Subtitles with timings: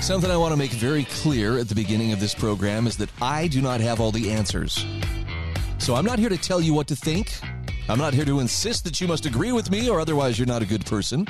[0.00, 3.10] Something I want to make very clear at the beginning of this program is that
[3.20, 4.84] I do not have all the answers.
[5.78, 7.38] So I'm not here to tell you what to think.
[7.86, 10.62] I'm not here to insist that you must agree with me or otherwise you're not
[10.62, 11.26] a good person.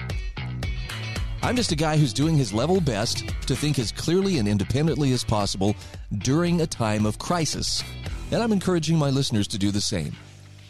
[1.42, 5.12] I'm just a guy who's doing his level best to think as clearly and independently
[5.12, 5.75] as possible
[6.19, 7.83] during a time of crisis.
[8.30, 10.14] And I'm encouraging my listeners to do the same.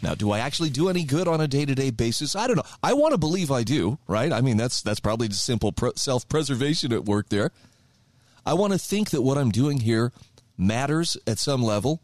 [0.01, 2.35] Now, do I actually do any good on a day-to-day basis?
[2.35, 2.63] I don't know.
[2.81, 4.33] I want to believe I do, right?
[4.33, 7.51] I mean, that's that's probably just simple self-preservation at work there.
[8.45, 10.11] I want to think that what I'm doing here
[10.57, 12.01] matters at some level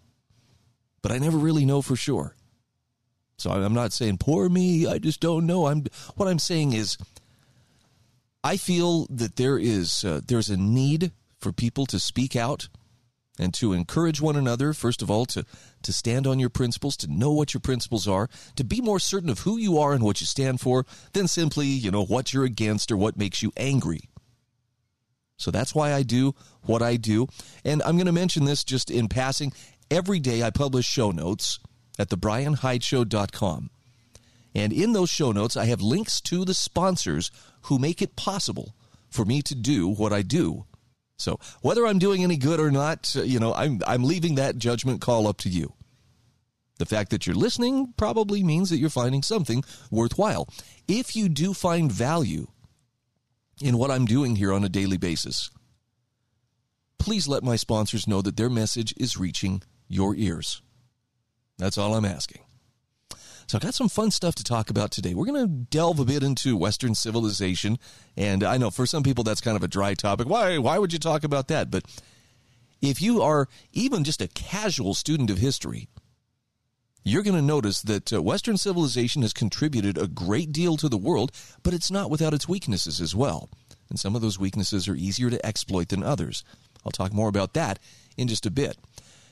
[1.08, 2.36] but I never really know for sure.
[3.38, 5.68] So I'm not saying poor me, I just don't know.
[5.68, 6.98] I'm what I'm saying is
[8.44, 12.68] I feel that there is uh, there's a need for people to speak out
[13.40, 15.46] and to encourage one another first of all to
[15.84, 19.30] to stand on your principles to know what your principles are to be more certain
[19.30, 22.44] of who you are and what you stand for than simply you know what you're
[22.44, 24.10] against or what makes you angry
[25.38, 27.28] so that's why I do what I do
[27.64, 29.54] and I'm going to mention this just in passing
[29.90, 31.60] Every day I publish show notes
[31.98, 33.70] at thebrianhydeshow.com.
[34.54, 37.32] And in those show notes, I have links to the sponsors
[37.64, 38.76] who make it possible
[39.10, 40.66] for me to do what I do.
[41.18, 44.58] So whether I'm doing any good or not, uh, you know, I'm, I'm leaving that
[44.58, 45.74] judgment call up to you.
[46.80, 50.50] The fact that you're listening probably means that you're finding something worthwhile.
[50.88, 52.48] If you do find value
[53.62, 55.50] in what I'm doing here on a daily basis,
[56.98, 60.62] please let my sponsors know that their message is reaching your ears.
[61.58, 62.42] That's all I'm asking.
[63.48, 65.14] So, I've got some fun stuff to talk about today.
[65.14, 67.80] We're going to delve a bit into Western civilization,
[68.18, 70.28] and I know for some people that's kind of a dry topic.
[70.28, 70.58] Why?
[70.58, 71.72] Why would you talk about that?
[71.72, 71.86] But
[72.82, 75.88] if you are even just a casual student of history,
[77.10, 80.98] you're going to notice that uh, Western civilization has contributed a great deal to the
[80.98, 81.32] world,
[81.64, 83.50] but it's not without its weaknesses as well.
[83.90, 86.44] And some of those weaknesses are easier to exploit than others.
[86.86, 87.80] I'll talk more about that
[88.18, 88.78] in just a bit.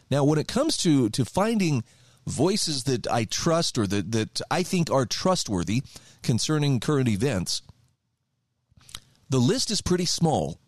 [0.09, 1.83] Now, when it comes to, to finding
[2.27, 5.83] voices that I trust or that, that I think are trustworthy
[6.21, 7.61] concerning current events,
[9.29, 10.59] the list is pretty small.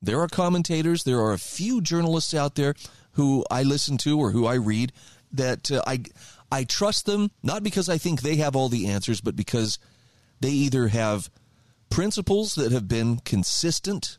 [0.00, 2.74] There are commentators, there are a few journalists out there
[3.12, 4.92] who I listen to or who I read
[5.32, 6.02] that uh, I
[6.50, 9.78] I trust them not because I think they have all the answers, but because
[10.40, 11.30] they either have
[11.90, 14.18] principles that have been consistent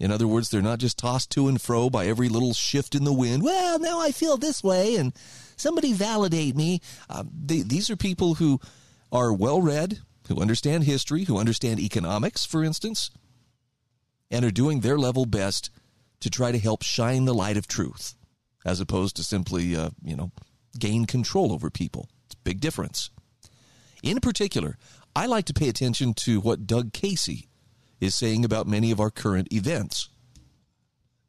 [0.00, 3.04] in other words, they're not just tossed to and fro by every little shift in
[3.04, 3.42] the wind.
[3.42, 5.12] Well, now I feel this way, and
[5.56, 6.80] somebody validate me.
[7.08, 8.60] Um, they, these are people who
[9.12, 13.10] are well read, who understand history, who understand economics, for instance,
[14.30, 15.70] and are doing their level best
[16.20, 18.14] to try to help shine the light of truth,
[18.64, 20.30] as opposed to simply, uh, you know,
[20.78, 22.08] gain control over people.
[22.26, 23.10] It's a big difference.
[24.02, 24.76] In particular,
[25.16, 27.48] I like to pay attention to what Doug Casey
[28.00, 30.08] is saying about many of our current events.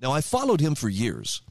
[0.01, 1.41] Now, I followed him for years.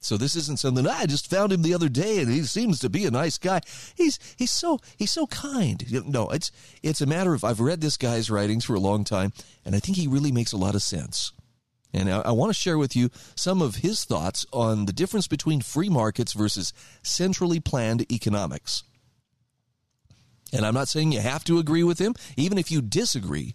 [0.00, 2.88] So this isn't something I just found him the other day and he seems to
[2.88, 3.60] be a nice guy.
[3.96, 5.84] He's he's so he's so kind.
[6.06, 9.32] No, it's it's a matter of I've read this guy's writings for a long time
[9.64, 11.32] and I think he really makes a lot of sense.
[11.92, 15.28] And I, I want to share with you some of his thoughts on the difference
[15.28, 18.84] between free markets versus centrally planned economics.
[20.52, 22.14] And I'm not saying you have to agree with him.
[22.36, 23.54] Even if you disagree,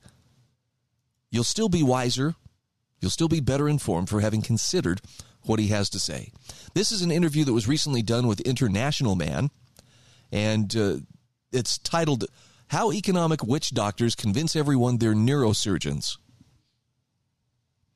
[1.30, 2.36] you'll still be wiser.
[3.00, 5.02] You'll still be better informed for having considered
[5.44, 6.32] what he has to say.
[6.74, 9.50] This is an interview that was recently done with International Man,
[10.32, 10.98] and uh,
[11.52, 12.26] it's titled
[12.68, 16.18] How Economic Witch Doctors Convince Everyone They're Neurosurgeons.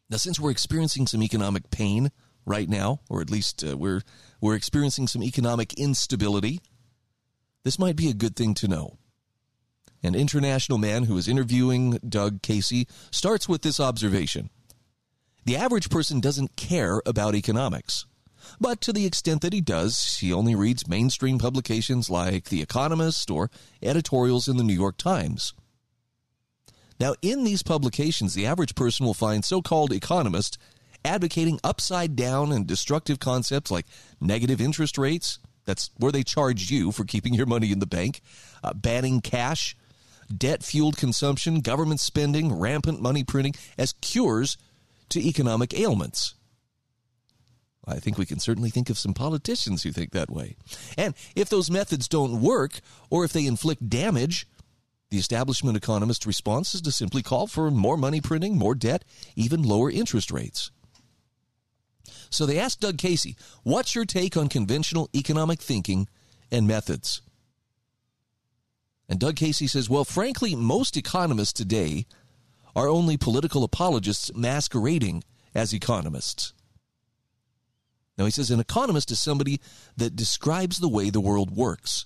[0.10, 2.12] Now, since we're experiencing some economic pain
[2.46, 4.02] right now, or at least uh, we're,
[4.40, 6.62] we're experiencing some economic instability,
[7.64, 8.98] this might be a good thing to know.
[10.04, 14.52] An international man who is interviewing Doug Casey starts with this observation
[15.46, 18.06] The average person doesn't care about economics.
[18.60, 23.32] But to the extent that he does, he only reads mainstream publications like The Economist
[23.32, 23.50] or
[23.82, 25.56] editorials in the New York Times.
[27.00, 30.58] Now, in these publications, the average person will find so called economists
[31.04, 33.86] advocating upside down and destructive concepts like
[34.20, 35.40] negative interest rates.
[35.66, 38.22] That's where they charge you for keeping your money in the bank,
[38.64, 39.76] uh, banning cash,
[40.36, 44.58] debt fueled consumption, government spending, rampant money printing as cures
[45.10, 46.36] to economic ailments.
[47.88, 50.56] I think we can certainly think of some politicians who think that way.
[50.98, 52.80] And if those methods don't work,
[53.12, 54.48] or if they inflict damage,
[55.12, 59.06] the establishment economist's response is to simply call for more money printing, more debt,
[59.36, 60.72] even lower interest rates.
[62.30, 66.08] So they asked Doug Casey, What's your take on conventional economic thinking
[66.52, 67.22] and methods?
[69.08, 72.06] And Doug Casey says, Well, frankly, most economists today
[72.76, 75.24] are only political apologists masquerading
[75.54, 76.54] as economists.
[78.18, 79.60] Now, he says an economist is somebody
[79.98, 82.06] that describes the way the world works,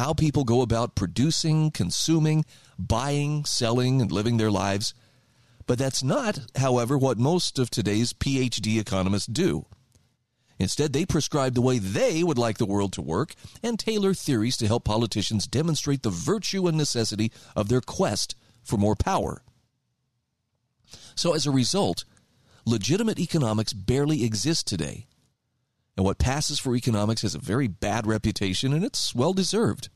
[0.00, 2.42] how people go about producing, consuming,
[2.78, 4.94] buying, selling, and living their lives.
[5.66, 9.66] But that's not, however, what most of today's PhD economists do.
[10.58, 14.56] Instead, they prescribe the way they would like the world to work and tailor theories
[14.56, 19.42] to help politicians demonstrate the virtue and necessity of their quest for more power.
[21.14, 22.06] So, as a result,
[22.64, 25.06] legitimate economics barely exist today.
[25.96, 29.88] And what passes for economics has a very bad reputation, and it's well deserved.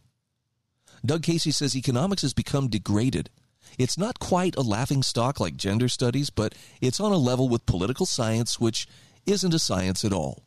[1.04, 3.30] Doug Casey says economics has become degraded.
[3.78, 7.66] It's not quite a laughing stock like gender studies, but it's on a level with
[7.66, 8.86] political science, which
[9.26, 10.44] isn't a science at all.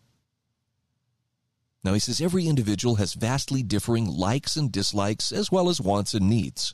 [1.83, 6.13] Now, he says every individual has vastly differing likes and dislikes, as well as wants
[6.13, 6.73] and needs.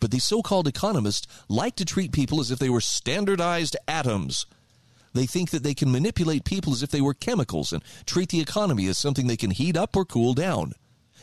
[0.00, 4.46] But these so called economists like to treat people as if they were standardized atoms.
[5.14, 8.40] They think that they can manipulate people as if they were chemicals and treat the
[8.40, 10.72] economy as something they can heat up or cool down.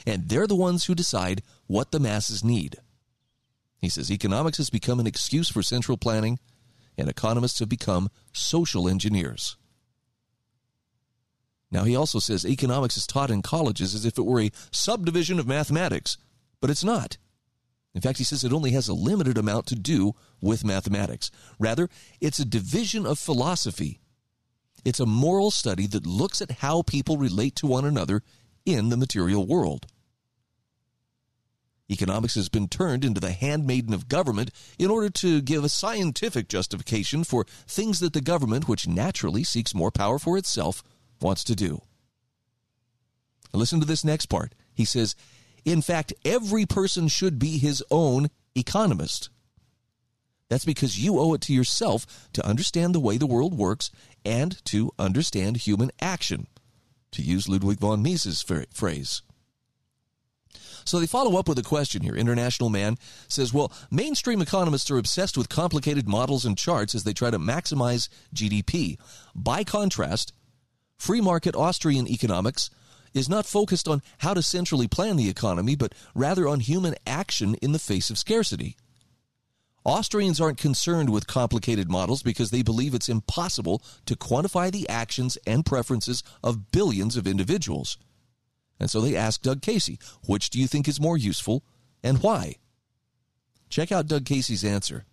[0.06, 2.78] And they're the ones who decide what the masses need.
[3.82, 6.40] He says economics has become an excuse for central planning,
[6.98, 9.56] and economists have become social engineers.
[11.72, 15.40] Now, he also says economics is taught in colleges as if it were a subdivision
[15.40, 16.18] of mathematics,
[16.60, 17.18] but it's not.
[17.96, 21.32] In fact, he says it only has a limited amount to do with mathematics.
[21.58, 21.90] Rather,
[22.22, 24.00] it's a division of philosophy.
[24.86, 28.22] It's a moral study that looks at how people relate to one another
[28.66, 29.88] in the material world.
[31.92, 36.48] Economics has been turned into the handmaiden of government in order to give a scientific
[36.48, 40.84] justification for things that the government, which naturally seeks more power for itself,
[41.20, 41.82] wants to do.
[43.52, 44.54] Listen to this next part.
[44.76, 45.16] He says,
[45.66, 49.30] in fact, every person should be his own economist.
[50.50, 53.92] That's because you owe it to yourself to understand the way the world works
[54.26, 56.48] and to understand human action,
[57.12, 59.22] to use Ludwig von Mises' phrase.
[60.86, 62.16] So they follow up with a question here.
[62.16, 62.98] International Man
[63.28, 67.38] says, Well, mainstream economists are obsessed with complicated models and charts as they try to
[67.38, 68.98] maximize GDP.
[69.36, 70.34] By contrast,
[70.98, 72.72] free market Austrian economics
[73.14, 77.56] is not focused on how to centrally plan the economy, but rather on human action
[77.56, 78.76] in the face of scarcity.
[79.86, 85.38] Austrians aren't concerned with complicated models because they believe it's impossible to quantify the actions
[85.48, 87.98] and preferences of billions of individuals.
[88.80, 91.64] And so they ask Doug Casey, which do you think is more useful
[92.04, 92.56] and why?
[93.70, 95.06] Check out Doug Casey's answer.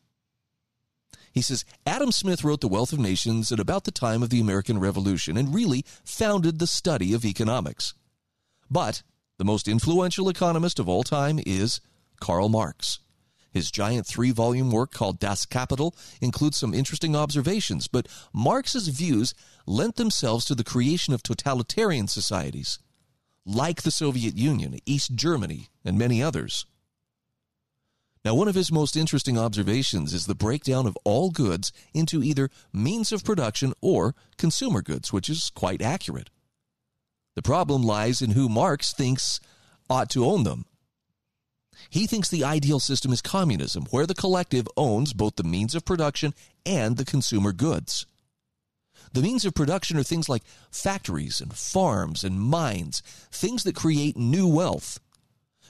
[1.37, 4.41] He says Adam Smith wrote The Wealth of Nations at about the time of the
[4.41, 7.93] American Revolution and really founded the study of economics.
[8.71, 9.03] But
[9.37, 11.83] the most influential economist of all time is
[12.23, 13.01] Karl Marx.
[13.51, 19.35] His giant three volume work called Das Kapital includes some interesting observations, but Marx's views
[19.67, 22.79] lent themselves to the creation of totalitarian societies,
[23.45, 26.65] like the Soviet Union, East Germany, and many others.
[28.27, 32.51] Now, one of his most interesting observations is the breakdown of all goods into either
[32.73, 36.29] means of production or consumer goods, which is quite accurate.
[37.37, 39.39] The problem lies in who Marx thinks
[39.89, 40.65] ought to own them.
[41.89, 45.85] He thinks the ideal system is communism, where the collective owns both the means of
[45.85, 46.35] production
[46.67, 48.07] and the consumer goods.
[49.13, 50.43] The means of production are things like
[50.73, 54.99] factories and farms and mines, things that create new wealth.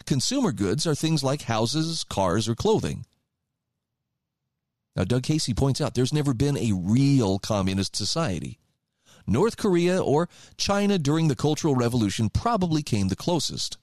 [0.06, 3.04] Consumer goods are things like houses, cars, or clothing.
[4.94, 8.58] Now, Doug Casey points out there's never been a real communist society.
[9.26, 13.76] North Korea or China during the Cultural Revolution probably came the closest.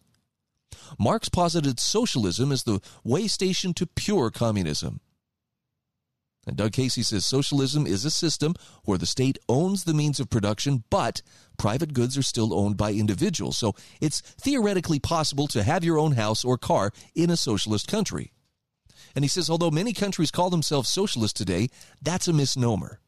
[0.97, 5.01] Marx posited socialism as the way station to pure communism.
[6.45, 10.29] And Doug Casey says socialism is a system where the state owns the means of
[10.29, 11.21] production, but
[11.57, 13.57] private goods are still owned by individuals.
[13.57, 18.31] So it's theoretically possible to have your own house or car in a socialist country.
[19.15, 21.69] And he says, although many countries call themselves socialist today,
[22.01, 22.99] that's a misnomer.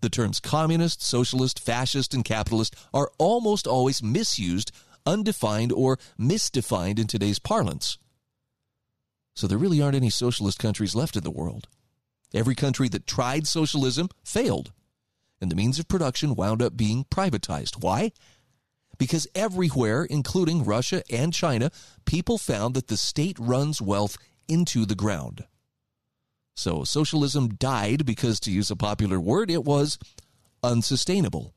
[0.00, 4.72] The terms communist, socialist, fascist, and capitalist are almost always misused,
[5.06, 7.98] undefined, or misdefined in today's parlance.
[9.34, 11.68] So there really aren't any socialist countries left in the world.
[12.34, 14.72] Every country that tried socialism failed.
[15.40, 17.82] And the means of production wound up being privatized.
[17.82, 18.12] Why?
[18.98, 21.70] Because everywhere, including Russia and China,
[22.04, 24.16] people found that the state runs wealth
[24.48, 25.44] into the ground.
[26.54, 29.98] So socialism died because, to use a popular word, it was
[30.62, 31.52] unsustainable.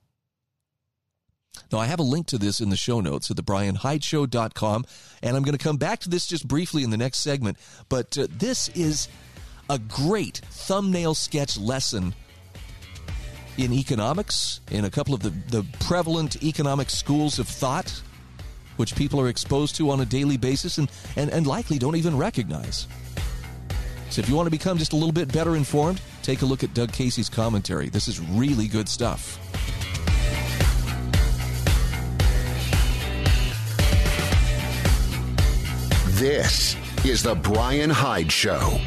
[1.72, 4.86] Now, I have a link to this in the show notes at thebrianhydeshow.com,
[5.24, 7.58] and I'm going to come back to this just briefly in the next segment.
[7.88, 9.08] But uh, this is
[9.70, 12.14] a great thumbnail sketch lesson
[13.60, 18.02] in economics, in a couple of the, the prevalent economic schools of thought,
[18.78, 22.18] which people are exposed to on a daily basis and, and, and likely don't even
[22.18, 22.88] recognize.
[24.10, 26.64] So if you want to become just a little bit better informed, take a look
[26.64, 27.90] at Doug Casey's commentary.
[27.90, 29.38] This is really good stuff.
[36.18, 36.76] This
[37.06, 38.80] is The Brian Hyde Show.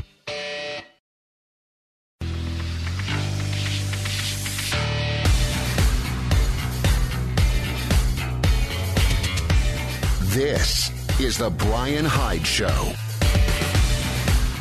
[10.42, 12.66] This is The Brian Hyde Show.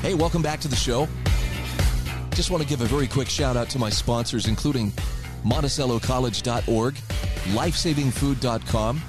[0.03, 1.07] Hey, welcome back to the show.
[2.35, 4.91] Just want to give a very quick shout out to my sponsors, including
[5.43, 9.01] MonticelloCollege.org, LifesavingFood.com,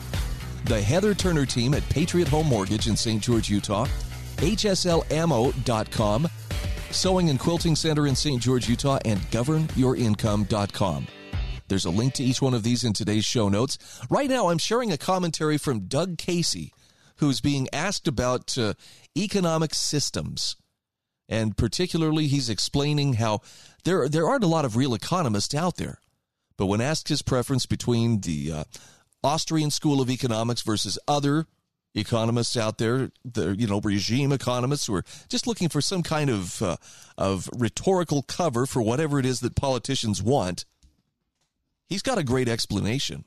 [0.65, 3.23] the Heather Turner team at Patriot Home Mortgage in St.
[3.23, 3.87] George, Utah,
[4.39, 6.29] HSLAmmo.com,
[6.91, 8.41] Sewing and Quilting Center in St.
[8.41, 11.07] George, Utah, and GovernYourIncome.com.
[11.73, 13.79] There's a link to each one of these in today's show notes.
[14.11, 16.75] Right now, I'm sharing a commentary from Doug Casey,
[17.17, 18.75] who's being asked about uh,
[19.17, 20.57] economic systems.
[21.31, 23.41] And particularly, he's explaining how
[23.85, 25.99] there, there aren't a lot of real economists out there.
[26.59, 28.65] But when asked his preference between the uh,
[29.25, 31.47] Austrian School of Economics versus other
[31.95, 36.29] economists out there, the you know regime economists who are just looking for some kind
[36.29, 36.77] of uh,
[37.17, 40.67] of rhetorical cover for whatever it is that politicians want.
[41.89, 43.25] He's got a great explanation.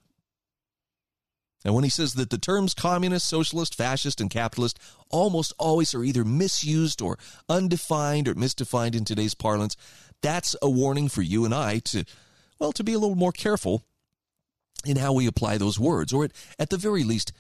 [1.64, 4.78] And when he says that the terms communist, socialist, fascist, and capitalist
[5.10, 7.18] almost always are either misused or
[7.50, 9.76] undefined or misdefined in today's parlance,
[10.22, 12.06] that's a warning for you and I to,
[12.60, 13.84] well, to be a little more careful
[14.86, 17.34] in how we apply those words, or at, at the very least,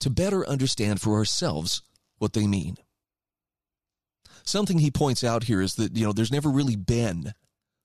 [0.00, 1.82] to better understand for ourselves
[2.18, 2.76] what they mean.
[4.42, 7.34] Something he points out here is that, you know, there's never really been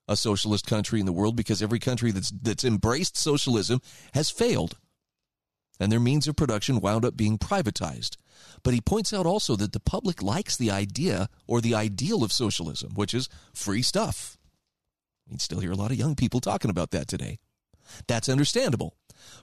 [0.08, 3.82] a socialist country in the world because every country that's, that's embraced socialism
[4.14, 4.78] has failed.
[5.80, 8.18] And their means of production wound up being privatized.
[8.64, 12.32] But he points out also that the public likes the idea or the ideal of
[12.32, 14.38] socialism, which is free stuff.
[15.30, 17.40] You still hear a lot of young people talking about that today.
[18.08, 18.96] That's understandable.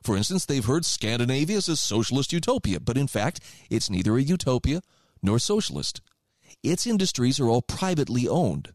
[0.02, 3.40] For instance, they've heard Scandinavia is a socialist utopia, but in fact,
[3.70, 4.82] it's neither a utopia
[5.22, 6.00] nor socialist.
[6.62, 8.72] Its industries are all privately owned.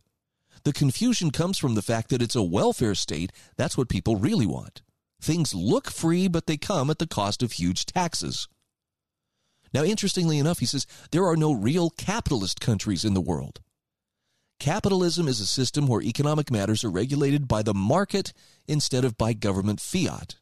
[0.65, 3.31] The confusion comes from the fact that it's a welfare state.
[3.55, 4.81] That's what people really want.
[5.21, 8.47] Things look free, but they come at the cost of huge taxes.
[9.73, 13.61] Now, interestingly enough, he says there are no real capitalist countries in the world.
[14.59, 18.33] Capitalism is a system where economic matters are regulated by the market
[18.67, 20.37] instead of by government fiat.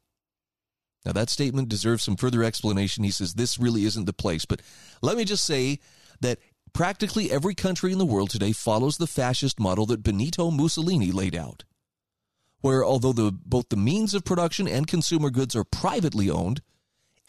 [1.05, 3.03] Now, that statement deserves some further explanation.
[3.03, 4.45] He says this really isn't the place.
[4.45, 4.61] But
[5.01, 5.79] let me just say
[6.21, 6.39] that
[6.73, 11.35] practically every country in the world today follows the fascist model that Benito Mussolini laid
[11.35, 11.63] out,
[12.61, 16.61] where although the, both the means of production and consumer goods are privately owned,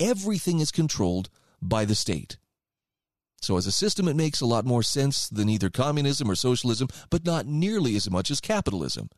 [0.00, 1.28] everything is controlled
[1.60, 2.38] by the state.
[3.40, 6.88] So, as a system, it makes a lot more sense than either communism or socialism,
[7.10, 9.10] but not nearly as much as capitalism.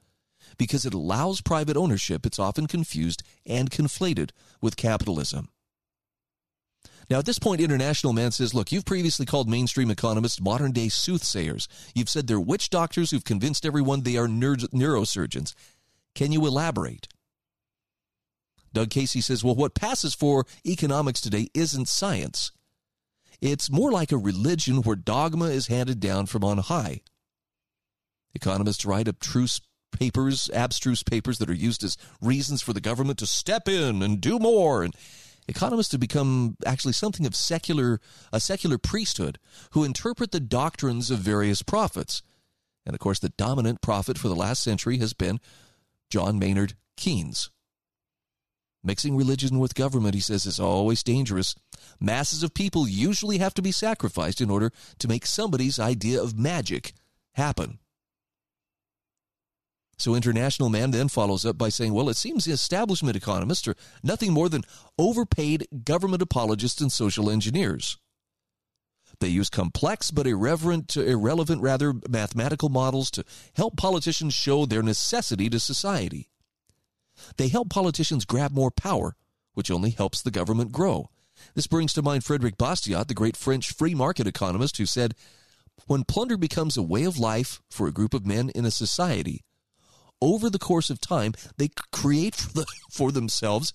[0.59, 4.31] Because it allows private ownership, it's often confused and conflated
[4.61, 5.49] with capitalism.
[7.09, 10.89] Now, at this point, International Man says, Look, you've previously called mainstream economists modern day
[10.89, 11.69] soothsayers.
[11.95, 15.55] You've said they're witch doctors who've convinced everyone they are neurosurgeons.
[16.15, 17.07] Can you elaborate?
[18.73, 22.51] Doug Casey says, Well, what passes for economics today isn't science.
[23.41, 27.03] It's more like a religion where dogma is handed down from on high.
[28.35, 29.61] Economists write abstruse
[29.93, 34.21] papers, abstruse papers that are used as reasons for the government to step in and
[34.21, 34.83] do more.
[34.83, 34.95] And
[35.49, 38.01] economists have become actually something of secular,
[38.33, 39.39] a secular priesthood
[39.71, 42.23] who interpret the doctrines of various prophets.
[42.85, 45.41] And of course, the dominant prophet for the last century has been
[46.11, 47.51] John Maynard Keynes.
[48.85, 51.57] Mixing religion with government, he says, is always dangerous.
[51.99, 56.39] Masses of people usually have to be sacrificed in order to make somebody's idea of
[56.39, 56.93] magic
[57.33, 57.81] happen.
[59.99, 63.77] So, International Man then follows up by saying, well, it seems the establishment economists are
[64.03, 64.63] nothing more than
[64.99, 67.99] overpaid government apologists and social engineers.
[69.21, 73.25] They use complex but irreverent, irrelevant, rather, mathematical models to
[73.55, 76.29] help politicians show their necessity to society.
[77.39, 79.17] They help politicians grab more power,
[79.55, 81.09] which only helps the government grow.
[81.55, 85.15] This brings to mind Frederick Bastiat, the great French free market economist, who said,
[85.87, 89.45] When plunder becomes a way of life for a group of men in a society,
[90.21, 93.73] over the course of time, they create for, the, for themselves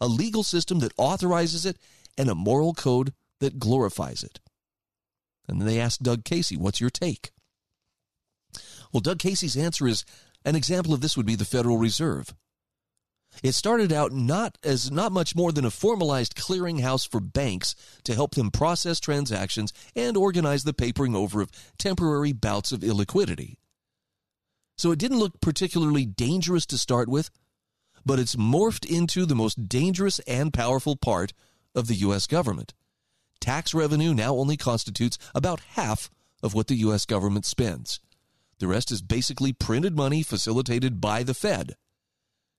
[0.00, 1.78] a legal system that authorizes it
[2.16, 4.40] and a moral code that glorifies it.
[5.48, 7.32] And then they asked Doug Casey, What's your take?
[8.92, 10.04] Well, Doug Casey's answer is
[10.44, 12.34] an example of this would be the Federal Reserve.
[13.42, 18.14] It started out not as not much more than a formalized clearinghouse for banks to
[18.14, 23.56] help them process transactions and organize the papering over of temporary bouts of illiquidity.
[24.80, 27.28] So it didn't look particularly dangerous to start with,
[28.06, 31.34] but it's morphed into the most dangerous and powerful part
[31.74, 32.26] of the U.S.
[32.26, 32.72] government.
[33.42, 36.08] Tax revenue now only constitutes about half
[36.42, 37.04] of what the U.S.
[37.04, 38.00] government spends.
[38.58, 41.74] The rest is basically printed money facilitated by the Fed.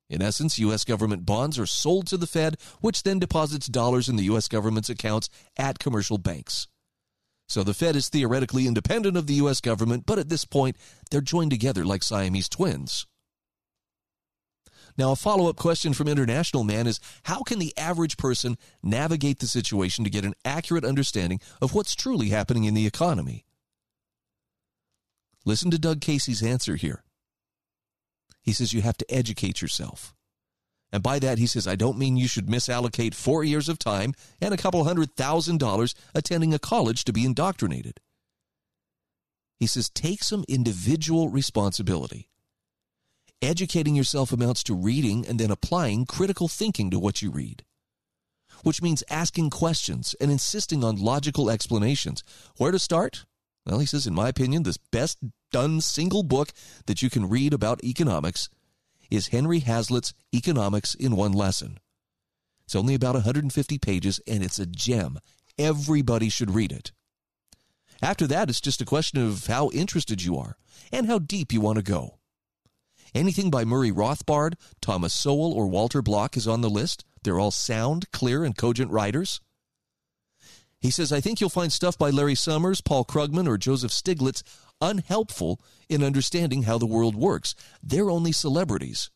[0.07, 0.83] In essence, U.S.
[0.83, 4.47] government bonds are sold to the Fed, which then deposits dollars in the U.S.
[4.47, 6.67] government's accounts at commercial banks.
[7.51, 9.59] So the Fed is theoretically independent of the U.S.
[9.59, 10.77] government, but at this point,
[11.09, 13.05] they're joined together like Siamese twins.
[14.97, 19.39] Now, a follow up question from International Man is how can the average person navigate
[19.39, 23.43] the situation to get an accurate understanding of what's truly happening in the economy?
[25.43, 27.03] Listen to Doug Casey's answer here.
[28.41, 30.13] He says you have to educate yourself.
[30.91, 34.13] And by that, he says, I don't mean you should misallocate four years of time
[34.41, 37.99] and a couple hundred thousand dollars attending a college to be indoctrinated.
[39.57, 42.27] He says, take some individual responsibility.
[43.41, 47.63] Educating yourself amounts to reading and then applying critical thinking to what you read,
[48.63, 52.23] which means asking questions and insisting on logical explanations.
[52.57, 53.25] Where to start?
[53.65, 55.19] Well, he says, in my opinion, the best
[55.51, 56.49] done single book
[56.87, 58.49] that you can read about economics
[59.11, 61.77] is Henry Hazlitt's Economics in One Lesson.
[62.65, 65.19] It's only about 150 pages and it's a gem.
[65.59, 66.93] Everybody should read it.
[68.01, 70.57] After that, it's just a question of how interested you are
[70.91, 72.17] and how deep you want to go.
[73.13, 77.03] Anything by Murray Rothbard, Thomas Sowell, or Walter Block is on the list.
[77.23, 79.41] They're all sound, clear, and cogent writers.
[80.79, 84.41] He says, I think you'll find stuff by Larry Summers, Paul Krugman, or Joseph Stiglitz
[84.81, 87.55] unhelpful in understanding how the world works.
[87.83, 89.09] They're only celebrities.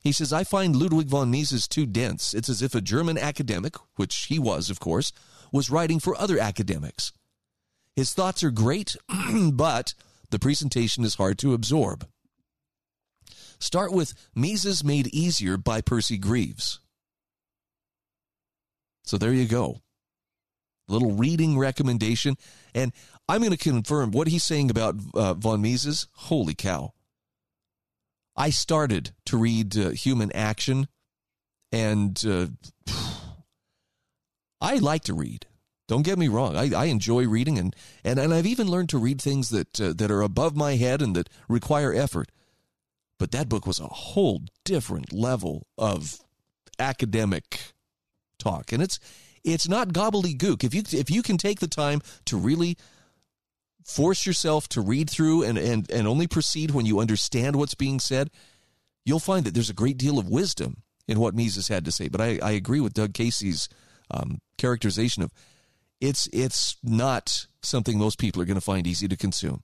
[0.00, 2.34] He says, I find Ludwig von Mises too dense.
[2.34, 5.12] It's as if a German academic, which he was, of course,
[5.52, 7.12] was writing for other academics.
[7.94, 8.96] His thoughts are great,
[9.52, 9.94] but
[10.30, 12.06] the presentation is hard to absorb.
[13.60, 16.80] Start with Mises Made Easier by Percy Greaves.
[19.04, 19.82] So there you go
[20.92, 22.36] little reading recommendation.
[22.74, 22.92] And
[23.28, 26.08] I'm going to confirm what he's saying about uh, von Mises.
[26.12, 26.92] Holy cow.
[28.36, 30.88] I started to read uh, Human Action,
[31.70, 32.46] and uh,
[34.60, 35.46] I like to read.
[35.88, 36.56] Don't get me wrong.
[36.56, 39.92] I, I enjoy reading, and, and, and I've even learned to read things that, uh,
[39.96, 42.30] that are above my head and that require effort.
[43.18, 46.18] But that book was a whole different level of
[46.78, 47.72] academic
[48.38, 48.72] talk.
[48.72, 48.98] And it's
[49.44, 50.64] it's not gobbledygook.
[50.64, 52.76] If you if you can take the time to really
[53.84, 58.00] force yourself to read through and, and, and only proceed when you understand what's being
[58.00, 58.30] said,
[59.04, 62.08] you'll find that there's a great deal of wisdom in what Mises had to say.
[62.08, 63.68] But I, I agree with Doug Casey's
[64.10, 65.32] um, characterization of
[66.00, 69.62] it's it's not something most people are going to find easy to consume.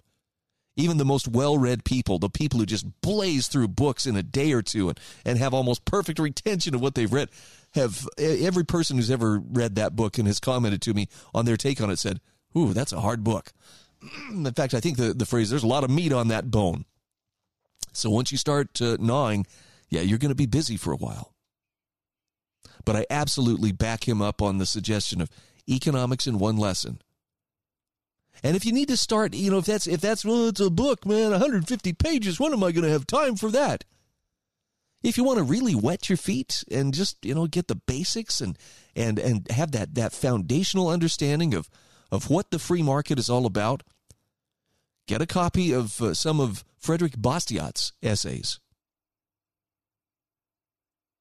[0.77, 4.53] Even the most well-read people, the people who just blaze through books in a day
[4.53, 7.31] or two and, and have almost perfect retention of what they've read,
[7.75, 11.57] have every person who's ever read that book and has commented to me on their
[11.57, 12.21] take on it said,
[12.57, 13.53] "Ooh, that's a hard book."
[14.31, 16.85] In fact, I think the the phrase "there's a lot of meat on that bone."
[17.93, 19.47] So once you start uh, gnawing,
[19.89, 21.33] yeah, you're going to be busy for a while.
[22.85, 25.31] But I absolutely back him up on the suggestion of
[25.69, 27.03] economics in one lesson.
[28.43, 30.71] And if you need to start, you know, if that's if that's well, it's a
[30.71, 32.39] book, man, 150 pages.
[32.39, 33.85] When am I going to have time for that?
[35.03, 38.41] if you want to really wet your feet and just you know get the basics
[38.41, 38.59] and
[38.97, 41.69] and and have that that foundational understanding of
[42.11, 43.83] of what the free market is all about
[45.07, 48.61] get a copy of uh, some of Frederick Bastiat's essays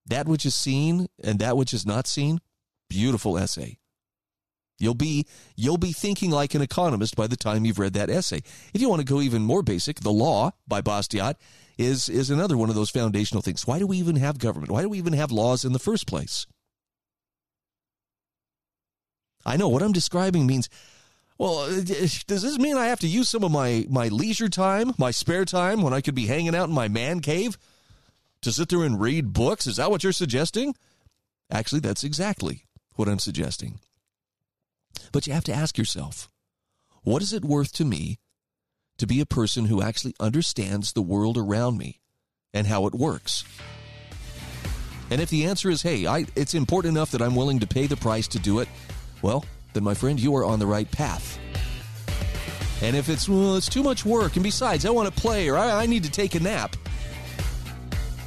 [0.06, 2.40] that which is seen and that which is not seen
[2.90, 3.78] beautiful essay
[4.80, 8.42] You'll be you'll be thinking like an economist by the time you've read that essay.
[8.74, 11.36] If you want to go even more basic, The Law by Bastiat
[11.78, 13.66] is is another one of those foundational things.
[13.66, 14.72] Why do we even have government?
[14.72, 16.46] Why do we even have laws in the first place?
[19.48, 20.70] I know what I'm describing means
[21.38, 25.12] well, does this mean I have to use some of my my leisure time, my
[25.12, 27.58] spare time when I could be hanging out in my man cave
[28.42, 29.68] To sit there and read books?
[29.68, 30.76] Is that what you're suggesting?
[31.50, 33.80] Actually, that's exactly what I'm suggesting.
[35.12, 36.30] But you have to ask yourself
[37.04, 38.20] what is it worth to me
[38.98, 42.02] to be a person who actually understands the world around me
[42.54, 43.46] and how it works?
[45.10, 47.88] And if the answer is, hey, I, it's important enough that I'm willing to pay
[47.88, 48.68] the price to do it,
[49.22, 51.40] well, then, my friend, you are on the right path.
[52.82, 55.58] And if it's, well, it's too much work, and besides, I want to play or
[55.58, 56.76] I, I need to take a nap,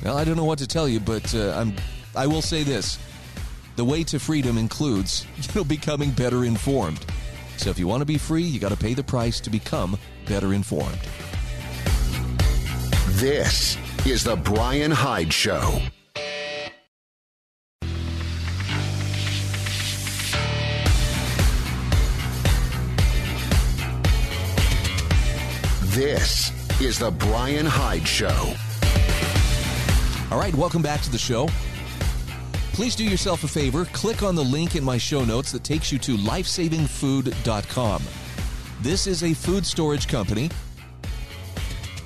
[0.05, 1.75] well, I don't know what to tell you, but uh, I'm,
[2.17, 2.99] I will say this.
[3.77, 7.05] The way to freedom includes, you know, becoming better informed.
[7.57, 9.99] So if you want to be free, you got to pay the price to become
[10.27, 10.99] better informed.
[13.19, 13.77] This
[14.07, 15.81] is the Brian Hyde Show.
[25.91, 28.55] This is the Brian Hyde Show.
[30.31, 31.49] All right, welcome back to the show.
[32.75, 33.87] Please do yourself a favor.
[33.87, 38.03] Click on the link in my show notes that takes you to lifesavingfood.com.
[38.83, 40.49] This is a food storage company,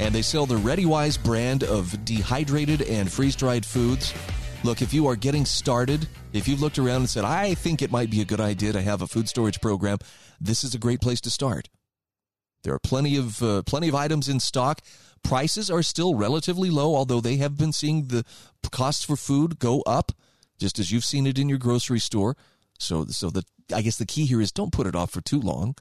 [0.00, 4.14] and they sell the ReadyWise brand of dehydrated and freeze dried foods.
[4.62, 7.92] Look, if you are getting started, if you've looked around and said, I think it
[7.92, 9.98] might be a good idea to have a food storage program,
[10.40, 11.68] this is a great place to start.
[12.64, 14.80] There are plenty of uh, plenty of items in stock.
[15.22, 18.24] Prices are still relatively low, although they have been seeing the
[18.70, 20.12] costs for food go up,
[20.58, 22.36] just as you've seen it in your grocery store.
[22.78, 25.40] So, so the I guess the key here is don't put it off for too
[25.40, 25.76] long.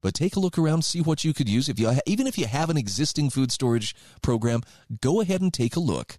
[0.00, 1.68] But take a look around, see what you could use.
[1.68, 4.62] If you even if you have an existing food storage program,
[5.00, 6.18] go ahead and take a look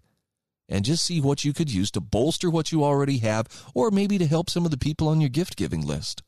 [0.69, 4.17] and just see what you could use to bolster what you already have, or maybe
[4.17, 6.23] to help some of the people on your gift giving list.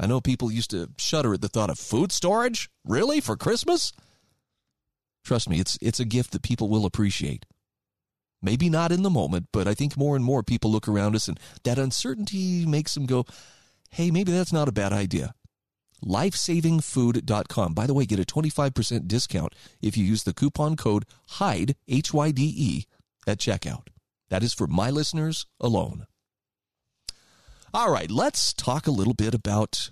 [0.00, 2.70] I know people used to shudder at the thought of food storage.
[2.86, 3.20] Really?
[3.20, 3.92] For Christmas?
[5.22, 7.44] Trust me, it's, it's a gift that people will appreciate.
[8.40, 11.28] Maybe not in the moment, but I think more and more people look around us
[11.28, 13.26] and that uncertainty makes them go,
[13.90, 15.34] hey, maybe that's not a bad idea.
[16.02, 17.74] Lifesavingfood.com.
[17.74, 22.14] By the way, get a 25% discount if you use the coupon code HYDE, H
[22.14, 22.86] Y D E,
[23.26, 23.88] at checkout.
[24.30, 26.06] That is for my listeners alone.
[27.72, 29.90] All right, let's talk a little bit about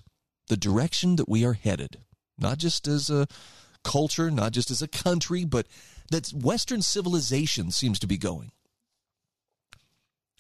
[0.49, 1.99] the direction that we are headed,
[2.37, 3.29] not just as a
[3.85, 5.69] culture, not just as a country, but
[6.11, 8.51] that Western civilization seems to be going.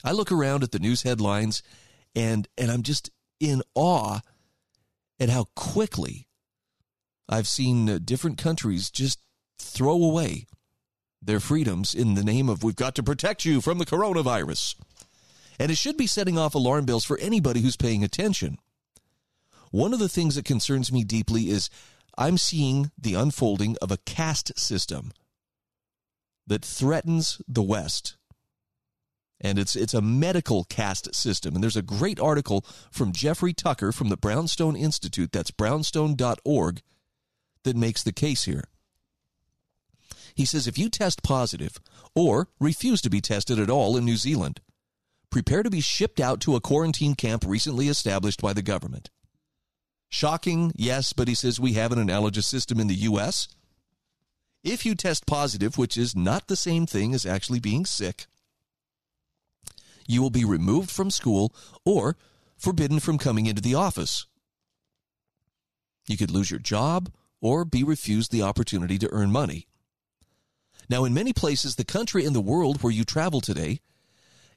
[0.02, 1.62] I look around at the news headlines
[2.14, 4.20] and and I'm just in awe
[5.20, 6.26] at how quickly
[7.28, 9.20] I've seen uh, different countries just
[9.58, 10.46] throw away
[11.22, 14.74] their freedoms in the name of we've got to protect you from the coronavirus
[15.58, 18.58] and it should be setting off alarm bells for anybody who's paying attention.
[19.70, 21.68] One of the things that concerns me deeply is
[22.16, 25.12] I'm seeing the unfolding of a caste system
[26.46, 28.16] that threatens the West.
[29.40, 31.54] And it's it's a medical caste system.
[31.54, 36.82] And there's a great article from Jeffrey Tucker from the Brownstone Institute, that's brownstone.org,
[37.62, 38.64] that makes the case here.
[40.34, 41.78] He says if you test positive
[42.14, 44.60] or refuse to be tested at all in New Zealand,
[45.30, 49.10] prepare to be shipped out to a quarantine camp recently established by the government.
[50.08, 53.48] Shocking, yes, but he says we have an analogous system in the U.S.
[54.64, 58.26] If you test positive, which is not the same thing as actually being sick,
[60.06, 62.16] you will be removed from school or
[62.56, 64.26] forbidden from coming into the office.
[66.08, 69.66] You could lose your job or be refused the opportunity to earn money.
[70.88, 73.80] Now, in many places, the country and the world where you travel today,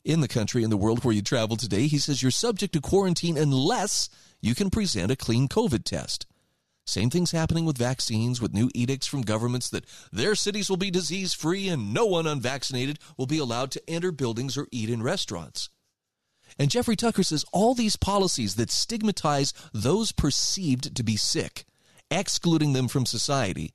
[0.04, 2.82] in the country and the world where you travel today, he says you're subject to
[2.82, 4.10] quarantine unless
[4.42, 6.26] you can present a clean COVID test.
[6.86, 10.90] Same thing's happening with vaccines, with new edicts from governments that their cities will be
[10.90, 15.04] disease free and no one unvaccinated will be allowed to enter buildings or eat in
[15.04, 15.70] restaurants.
[16.58, 21.66] And Jeffrey Tucker says all these policies that stigmatize those perceived to be sick,
[22.10, 23.74] excluding them from society,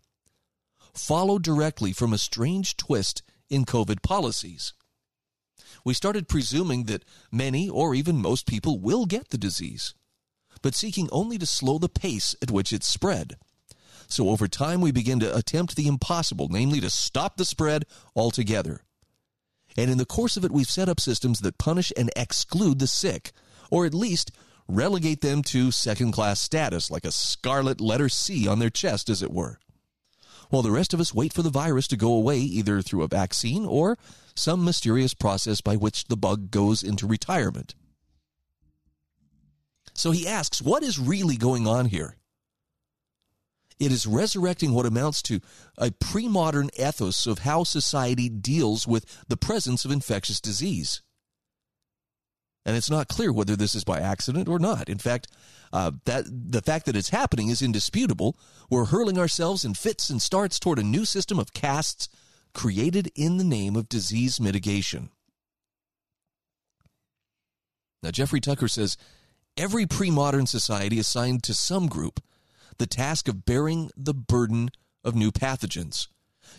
[0.93, 4.75] follow directly from a strange twist in COVID policies
[5.87, 9.95] we started presuming that many or even most people will get the disease,
[10.61, 13.37] but seeking only to slow the pace at which it spread.
[14.09, 17.85] So over time, we begin to attempt the impossible, namely to stop the spread
[18.17, 18.81] altogether.
[19.77, 22.89] And in the course of it, we've set up systems that punish and exclude the
[22.89, 23.31] sick,
[23.71, 24.33] or at least
[24.67, 29.23] relegate them to second class status, like a scarlet letter C on their chest, as
[29.23, 29.61] it were.
[30.51, 33.09] While the rest of us wait for the virus to go away either through a
[33.09, 33.97] vaccine or
[34.37, 37.75] some mysterious process by which the bug goes into retirement.
[39.95, 42.17] So he asks, what is really going on here?
[43.79, 45.41] It is resurrecting what amounts to
[45.77, 51.03] a pre modern ethos of how society deals with the presence of infectious disease.
[52.65, 54.89] And it's not clear whether this is by accident or not.
[54.89, 55.29] In fact,
[55.73, 58.37] uh, that the fact that it's happening is indisputable.
[58.71, 62.09] We're hurling ourselves in fits and starts toward a new system of castes
[62.57, 65.11] created in the name of disease mitigation.
[68.03, 68.97] Now, Jeffrey Tucker says
[69.59, 72.19] every pre modern society assigned to some group
[72.79, 74.71] the task of bearing the burden
[75.05, 76.09] of new pathogens.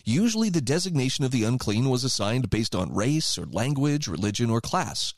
[0.05, 4.61] Usually, the designation of the unclean was assigned based on race or language, religion, or
[4.61, 5.15] class.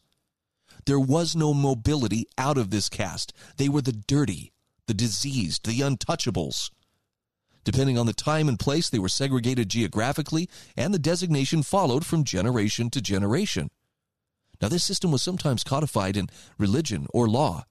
[0.86, 3.34] There was no mobility out of this caste.
[3.58, 4.54] They were the dirty,
[4.88, 6.70] the diseased, the untouchables.
[7.70, 12.24] Depending on the time and place, they were segregated geographically, and the designation followed from
[12.24, 13.70] generation to generation.
[14.60, 17.66] Now, this system was sometimes codified in religion or law.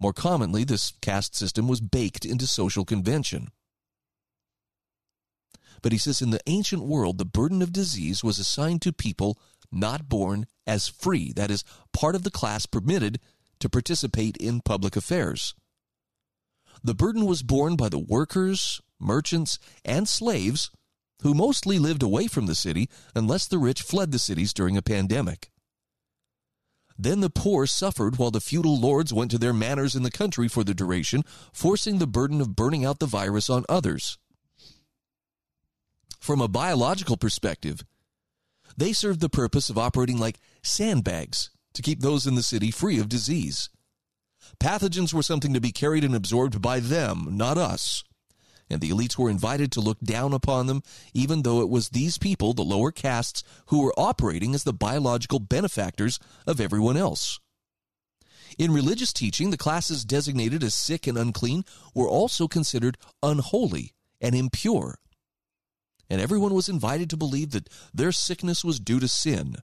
[0.00, 3.48] More commonly, this caste system was baked into social convention.
[5.82, 9.38] But he says in the ancient world, the burden of disease was assigned to people
[9.70, 13.20] not born as free, that is, part of the class permitted
[13.60, 15.54] to participate in public affairs.
[16.82, 20.70] The burden was borne by the workers, merchants, and slaves
[21.22, 24.82] who mostly lived away from the city unless the rich fled the cities during a
[24.82, 25.50] pandemic.
[26.96, 30.48] Then the poor suffered while the feudal lords went to their manors in the country
[30.48, 34.18] for the duration, forcing the burden of burning out the virus on others.
[36.18, 37.84] From a biological perspective,
[38.76, 42.98] they served the purpose of operating like sandbags to keep those in the city free
[42.98, 43.70] of disease.
[44.60, 48.02] Pathogens were something to be carried and absorbed by them, not us
[48.70, 50.82] and the elites were invited to look down upon them,
[51.14, 55.38] even though it was these people, the lower castes, who were operating as the biological
[55.38, 57.40] benefactors of everyone else.
[58.58, 64.34] In religious teaching, the classes designated as sick and unclean were also considered unholy and
[64.34, 64.98] impure.
[66.10, 69.56] And everyone was invited to believe that their sickness was due to sin,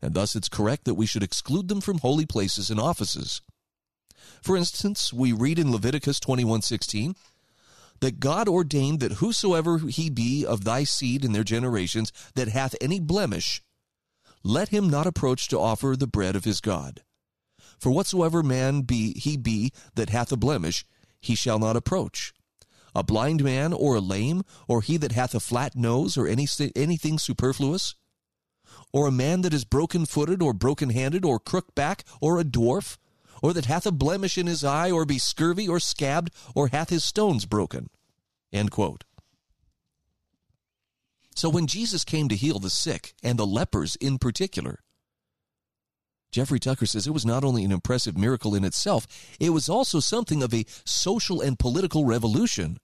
[0.00, 3.42] and thus it's correct that we should exclude them from holy places and offices.
[4.42, 7.16] For instance, we read in Leviticus 21:16,
[8.00, 12.74] that God ordained that whosoever he be of thy seed in their generations that hath
[12.80, 13.62] any blemish,
[14.42, 17.02] let him not approach to offer the bread of his God.
[17.78, 20.84] For whatsoever man be he be that hath a blemish,
[21.20, 22.32] he shall not approach.
[22.94, 26.48] A blind man, or a lame, or he that hath a flat nose, or any,
[26.74, 27.94] anything superfluous,
[28.92, 32.44] or a man that is broken footed, or broken handed, or crook back, or a
[32.44, 32.96] dwarf,
[33.42, 36.90] or that hath a blemish in his eye, or be scurvy, or scabbed, or hath
[36.90, 37.90] his stones broken.
[41.34, 44.80] So when Jesus came to heal the sick, and the lepers in particular,
[46.30, 49.06] Jeffrey Tucker says it was not only an impressive miracle in itself,
[49.40, 52.78] it was also something of a social and political revolution.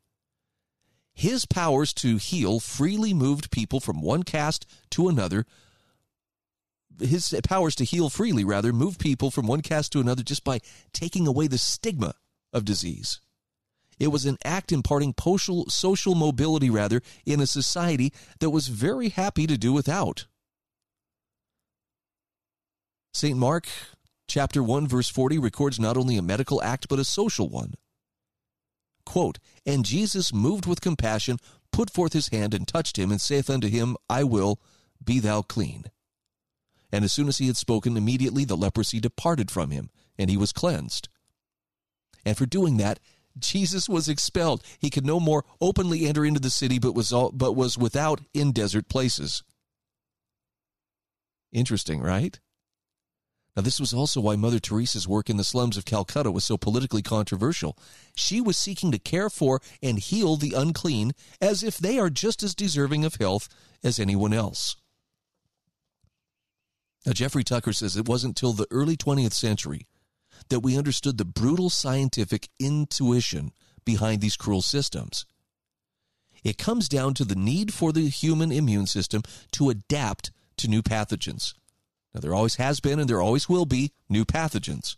[1.12, 5.46] His powers to heal freely moved people from one caste to another,
[7.00, 10.60] his powers to heal freely, rather, move people from one caste to another just by
[10.92, 12.14] taking away the stigma
[12.52, 13.20] of disease.
[13.98, 19.10] It was an act imparting social, social mobility, rather, in a society that was very
[19.10, 20.26] happy to do without.
[23.12, 23.38] St.
[23.38, 23.68] Mark
[24.26, 27.74] chapter 1 verse 40 records not only a medical act but a social one.
[29.04, 31.38] Quote, And Jesus, moved with compassion,
[31.70, 34.60] put forth his hand and touched him, and saith unto him, I will,
[35.04, 35.84] be thou clean.
[36.94, 40.36] And as soon as he had spoken, immediately the leprosy departed from him, and he
[40.36, 41.08] was cleansed.
[42.24, 43.00] And for doing that,
[43.36, 44.62] Jesus was expelled.
[44.78, 48.20] He could no more openly enter into the city, but was all, but was without
[48.32, 49.42] in desert places.
[51.50, 52.38] Interesting, right?
[53.56, 56.56] Now, this was also why Mother Teresa's work in the slums of Calcutta was so
[56.56, 57.76] politically controversial.
[58.14, 62.44] She was seeking to care for and heal the unclean as if they are just
[62.44, 63.48] as deserving of health
[63.82, 64.76] as anyone else.
[67.06, 69.86] Now, Jeffrey Tucker says it wasn't till the early 20th century
[70.48, 73.52] that we understood the brutal scientific intuition
[73.84, 75.26] behind these cruel systems.
[76.42, 80.82] It comes down to the need for the human immune system to adapt to new
[80.82, 81.54] pathogens.
[82.14, 84.96] Now, there always has been and there always will be new pathogens.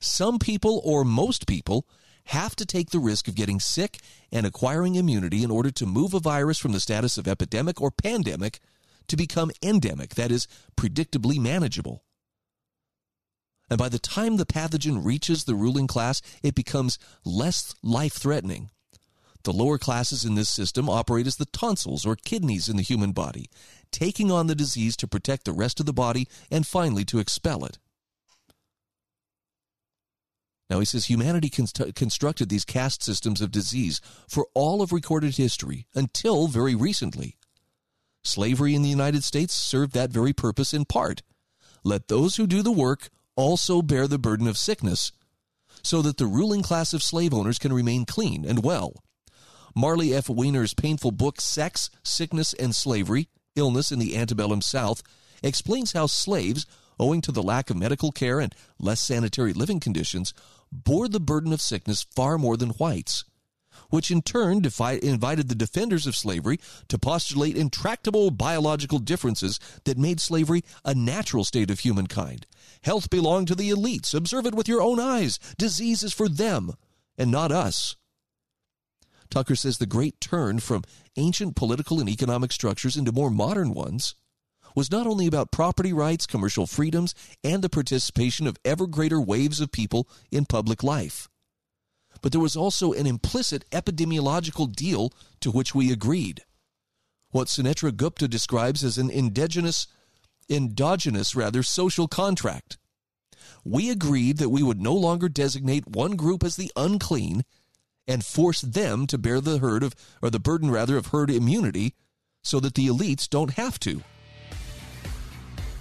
[0.00, 1.86] Some people, or most people,
[2.24, 3.98] have to take the risk of getting sick
[4.32, 7.90] and acquiring immunity in order to move a virus from the status of epidemic or
[7.90, 8.60] pandemic
[9.10, 12.04] to become endemic, that is, predictably manageable.
[13.68, 18.70] And by the time the pathogen reaches the ruling class, it becomes less life threatening.
[19.44, 23.12] The lower classes in this system operate as the tonsils or kidneys in the human
[23.12, 23.48] body,
[23.90, 27.64] taking on the disease to protect the rest of the body and finally to expel
[27.64, 27.78] it.
[30.68, 35.36] Now, he says humanity const- constructed these caste systems of disease for all of recorded
[35.36, 37.36] history until very recently.
[38.22, 41.22] Slavery in the United States served that very purpose in part.
[41.84, 45.12] Let those who do the work also bear the burden of sickness,
[45.82, 49.02] so that the ruling class of slave owners can remain clean and well.
[49.74, 50.28] Marli F.
[50.28, 55.02] Weiner's painful book, Sex, Sickness, and Slavery Illness in the Antebellum South,
[55.42, 56.66] explains how slaves,
[56.98, 60.34] owing to the lack of medical care and less sanitary living conditions,
[60.70, 63.24] bore the burden of sickness far more than whites,
[63.90, 69.98] which in turn defi- invited the defenders of slavery to postulate intractable biological differences that
[69.98, 72.46] made slavery a natural state of humankind.
[72.82, 74.14] Health belonged to the elites.
[74.14, 75.38] Observe it with your own eyes.
[75.58, 76.74] Disease is for them
[77.18, 77.96] and not us.
[79.30, 80.82] Tucker says the great turn from
[81.16, 84.16] ancient political and economic structures into more modern ones
[84.74, 89.60] was not only about property rights, commercial freedoms, and the participation of ever greater waves
[89.60, 91.28] of people in public life,
[92.22, 96.42] but there was also an implicit epidemiological deal to which we agreed.
[97.30, 99.86] What Sunetra Gupta describes as an indigenous,
[100.48, 102.76] endogenous rather, social contract.
[103.64, 107.44] We agreed that we would no longer designate one group as the unclean
[108.06, 111.94] and force them to bear the herd of or the burden rather of herd immunity
[112.42, 114.02] so that the elites don't have to.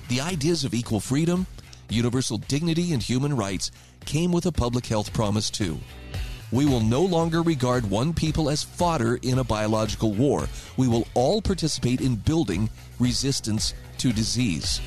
[0.10, 1.48] The ideas of equal freedom,
[1.90, 3.72] universal dignity, and human rights
[4.06, 5.80] came with a public health promise, too.
[6.52, 10.48] We will no longer regard one people as fodder in a biological war.
[10.78, 14.82] We will all participate in building resistance to disease.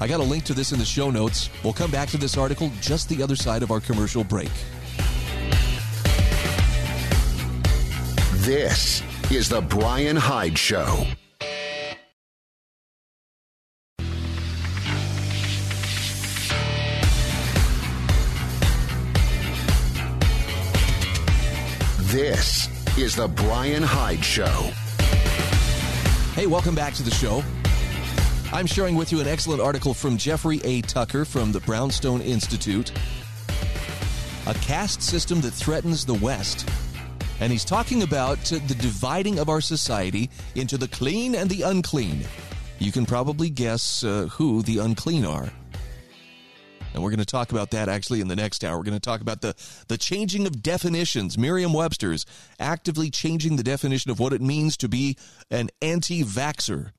[0.00, 1.50] I got a link to this in the show notes.
[1.64, 4.50] We'll come back to this article just the other side of our commercial break.
[8.36, 11.04] This is The Brian Hyde Show.
[22.08, 24.70] This is The Brian Hyde Show.
[26.32, 27.44] Hey, welcome back to the show.
[28.50, 30.80] I'm sharing with you an excellent article from Jeffrey A.
[30.80, 32.92] Tucker from the Brownstone Institute.
[34.46, 36.66] A caste system that threatens the West.
[37.40, 42.24] And he's talking about the dividing of our society into the clean and the unclean.
[42.78, 45.50] You can probably guess uh, who the unclean are.
[46.98, 48.76] And we're going to talk about that actually in the next hour.
[48.76, 49.54] We're going to talk about the,
[49.86, 51.38] the changing of definitions.
[51.38, 52.26] Merriam Webster's
[52.58, 55.16] actively changing the definition of what it means to be
[55.48, 56.90] an anti vaxxer.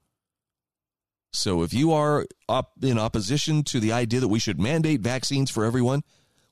[1.34, 5.52] So if you are up in opposition to the idea that we should mandate vaccines
[5.52, 6.04] for everyone,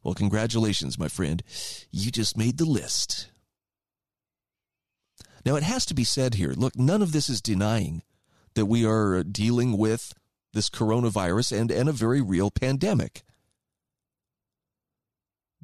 [0.03, 1.41] well, congratulations, my friend.
[1.89, 3.31] You just made the list.
[5.45, 8.03] Now, it has to be said here look, none of this is denying
[8.55, 10.13] that we are dealing with
[10.51, 13.23] this coronavirus and, and a very real pandemic.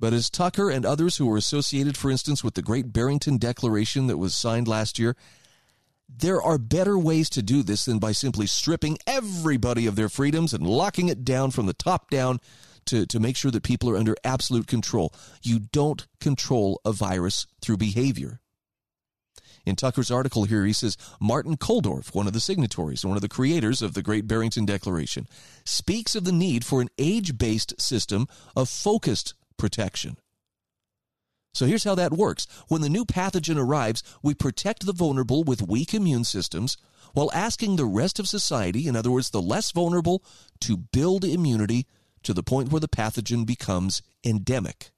[0.03, 4.07] But as Tucker and others who were associated, for instance, with the Great Barrington Declaration
[4.07, 5.15] that was signed last year,
[6.09, 10.53] there are better ways to do this than by simply stripping everybody of their freedoms
[10.53, 12.41] and locking it down from the top down
[12.87, 15.13] to, to make sure that people are under absolute control.
[15.41, 18.41] You don't control a virus through behavior.
[19.65, 23.21] In Tucker's article here, he says Martin Kulldorff, one of the signatories and one of
[23.21, 25.29] the creators of the Great Barrington Declaration,
[25.63, 29.33] speaks of the need for an age based system of focused
[29.63, 30.17] protection.
[31.54, 32.47] So here's how that works.
[32.67, 36.76] When the new pathogen arrives, we protect the vulnerable with weak immune systems
[37.13, 40.21] while asking the rest of society, in other words, the less vulnerable,
[40.60, 41.86] to build immunity
[42.23, 44.91] to the point where the pathogen becomes endemic.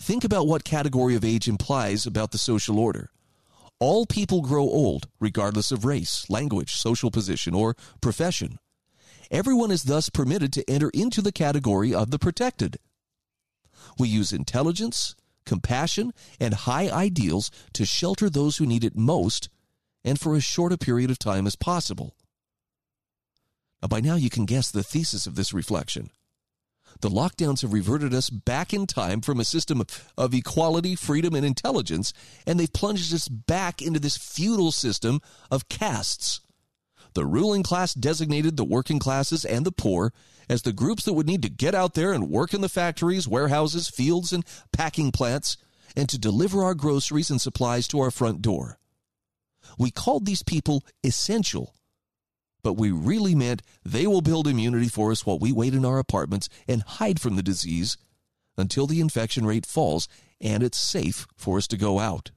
[0.00, 3.10] Think about what category of age implies about the social order.
[3.78, 8.58] All people grow old, regardless of race, language, social position, or profession.
[9.30, 12.78] Everyone is thus permitted to enter into the category of the protected.
[13.98, 19.48] We use intelligence, compassion, and high ideals to shelter those who need it most
[20.04, 22.14] and for as short a period of time as possible.
[23.82, 26.10] Now, by now, you can guess the thesis of this reflection.
[27.00, 31.34] The lockdowns have reverted us back in time from a system of, of, equality, freedom,
[31.34, 32.12] and intelligence,
[32.46, 36.40] and they've plunged us back into this feudal system of castes.
[37.14, 40.12] The ruling class designated the working classes and the poor
[40.50, 43.28] as the groups that would need to get out there and work in the factories,
[43.28, 45.56] warehouses, fields, and packing plants,
[45.96, 48.78] and to deliver our groceries and supplies to our front door.
[49.78, 51.74] We called these people essential
[52.62, 55.98] but we really meant they will build immunity for us while we wait in our
[55.98, 57.96] apartments and hide from the disease
[58.56, 60.08] until the infection rate falls
[60.40, 62.30] and it's safe for us to go out.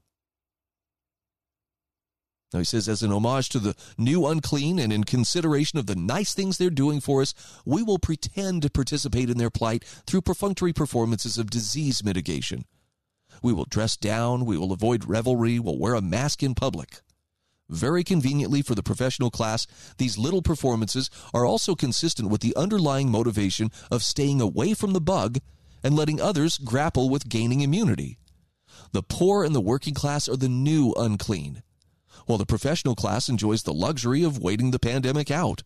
[2.53, 5.95] Now, he says, as an homage to the new unclean and in consideration of the
[5.95, 7.33] nice things they're doing for us,
[7.65, 12.65] we will pretend to participate in their plight through perfunctory performances of disease mitigation.
[13.41, 17.01] We will dress down, we will avoid revelry, we'll wear a mask in public.
[17.69, 19.65] Very conveniently for the professional class,
[19.97, 25.01] these little performances are also consistent with the underlying motivation of staying away from the
[25.01, 25.39] bug
[25.81, 28.19] and letting others grapple with gaining immunity.
[28.91, 31.63] The poor and the working class are the new unclean
[32.25, 35.63] while the professional class enjoys the luxury of waiting the pandemic out,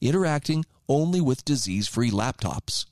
[0.00, 2.86] interacting only with disease free laptops.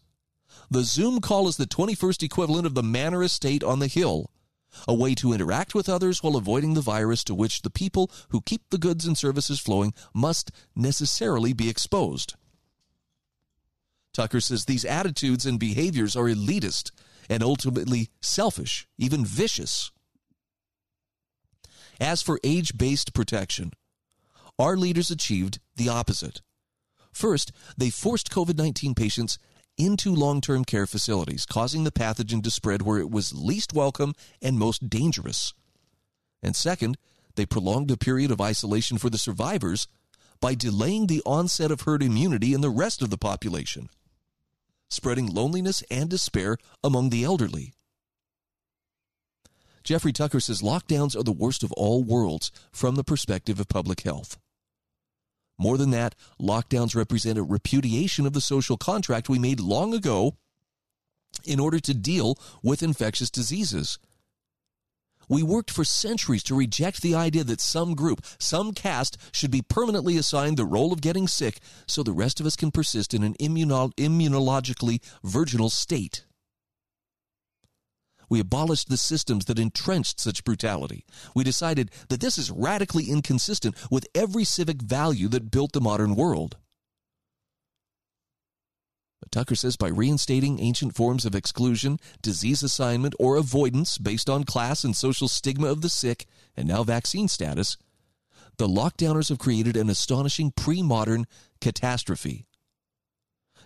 [0.71, 4.31] The Zoom call is the 21st equivalent of the manor estate on the hill,
[4.89, 8.41] a way to interact with others while avoiding the virus to which the people who
[8.41, 12.35] keep the goods and services flowing must necessarily be exposed.
[14.13, 16.91] Tucker says these attitudes and behaviors are elitist
[17.29, 19.91] and ultimately selfish, even vicious.
[22.01, 23.73] As for age based protection,
[24.59, 26.41] our leaders achieved the opposite.
[27.13, 29.39] First, they forced COVID 19 patients
[29.79, 34.15] into long term care facilities, causing the pathogen to spread where it was least welcome
[34.41, 35.55] and most dangerous.
[36.43, 36.97] And second,
[37.37, 39.87] they prolonged a period of isolation for the survivors
[40.41, 43.89] by delaying the onset of herd immunity in the rest of the population,
[44.91, 47.73] spreading loneliness and despair among the elderly.
[49.85, 54.03] Jeffrey Tucker says lockdowns are the worst of all worlds from the perspective of public
[54.03, 54.39] health.
[55.59, 60.37] More than that, lockdowns represent a repudiation of the social contract we made long ago
[61.45, 63.99] in order to deal with infectious diseases.
[65.29, 69.63] We worked for centuries to reject the idea that some group, some caste, should be
[69.63, 73.23] permanently assigned the role of getting sick so the rest of us can persist in
[73.23, 76.25] an immuno- immunologically virginal state.
[78.33, 81.05] We abolished the systems that entrenched such brutality.
[81.35, 86.15] We decided that this is radically inconsistent with every civic value that built the modern
[86.15, 86.57] world.
[89.21, 94.45] But Tucker says by reinstating ancient forms of exclusion, disease assignment, or avoidance based on
[94.45, 96.25] class and social stigma of the sick,
[96.57, 97.77] and now vaccine status,
[98.57, 101.27] the lockdowners have created an astonishing pre modern
[101.61, 102.47] catastrophe.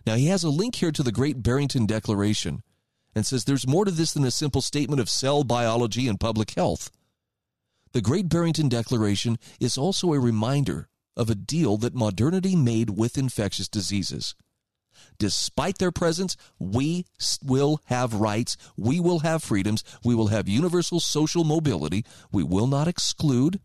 [0.04, 2.64] Now, he has a link here to the Great Barrington Declaration,
[3.16, 6.50] and says there's more to this than a simple statement of cell biology and public
[6.50, 6.90] health.
[7.92, 13.16] The Great Barrington Declaration is also a reminder of a deal that modernity made with
[13.16, 14.34] infectious diseases.
[15.18, 17.06] Despite their presence, we
[17.42, 22.66] will have rights, we will have freedoms, we will have universal social mobility, we will
[22.66, 23.60] not exclude,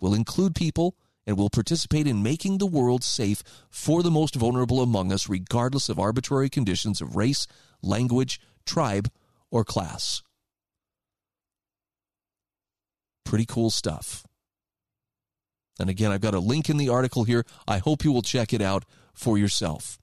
[0.00, 4.80] we'll include people, and we'll participate in making the world safe for the most vulnerable
[4.80, 7.46] among us, regardless of arbitrary conditions of race,
[7.82, 9.10] language, tribe,
[9.50, 10.22] or class.
[13.24, 14.24] Pretty cool stuff.
[15.78, 17.44] And again, I've got a link in the article here.
[17.66, 19.98] I hope you will check it out for yourself.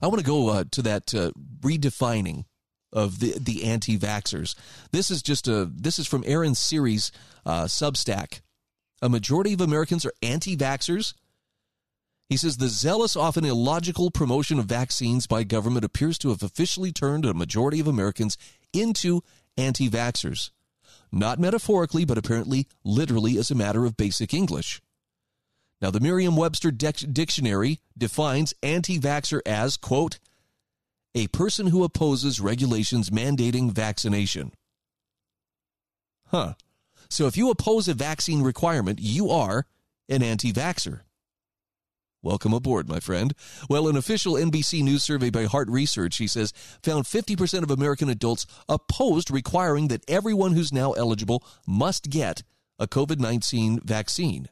[0.00, 2.44] I want to go uh, to that uh, redefining
[2.92, 4.54] of the the anti-vaxxers.
[4.92, 7.12] This is just a this is from Aaron Siri's
[7.44, 8.40] uh, Substack.
[9.02, 11.14] A majority of Americans are anti-vaxxers
[12.28, 16.92] he says the zealous, often illogical promotion of vaccines by government appears to have officially
[16.92, 18.36] turned a majority of Americans
[18.72, 19.22] into
[19.56, 20.50] anti vaxxers.
[21.10, 24.82] Not metaphorically, but apparently literally as a matter of basic English.
[25.80, 30.18] Now, the Merriam Webster Dictionary defines anti vaxxer as, quote,
[31.14, 34.52] a person who opposes regulations mandating vaccination.
[36.26, 36.54] Huh.
[37.08, 39.64] So if you oppose a vaccine requirement, you are
[40.10, 41.00] an anti vaxxer.
[42.20, 43.32] Welcome aboard, my friend.
[43.70, 46.52] Well, an official NBC News survey by Hart Research, he says,
[46.82, 52.42] found 50% of American adults opposed requiring that everyone who's now eligible must get
[52.76, 54.48] a COVID 19 vaccine.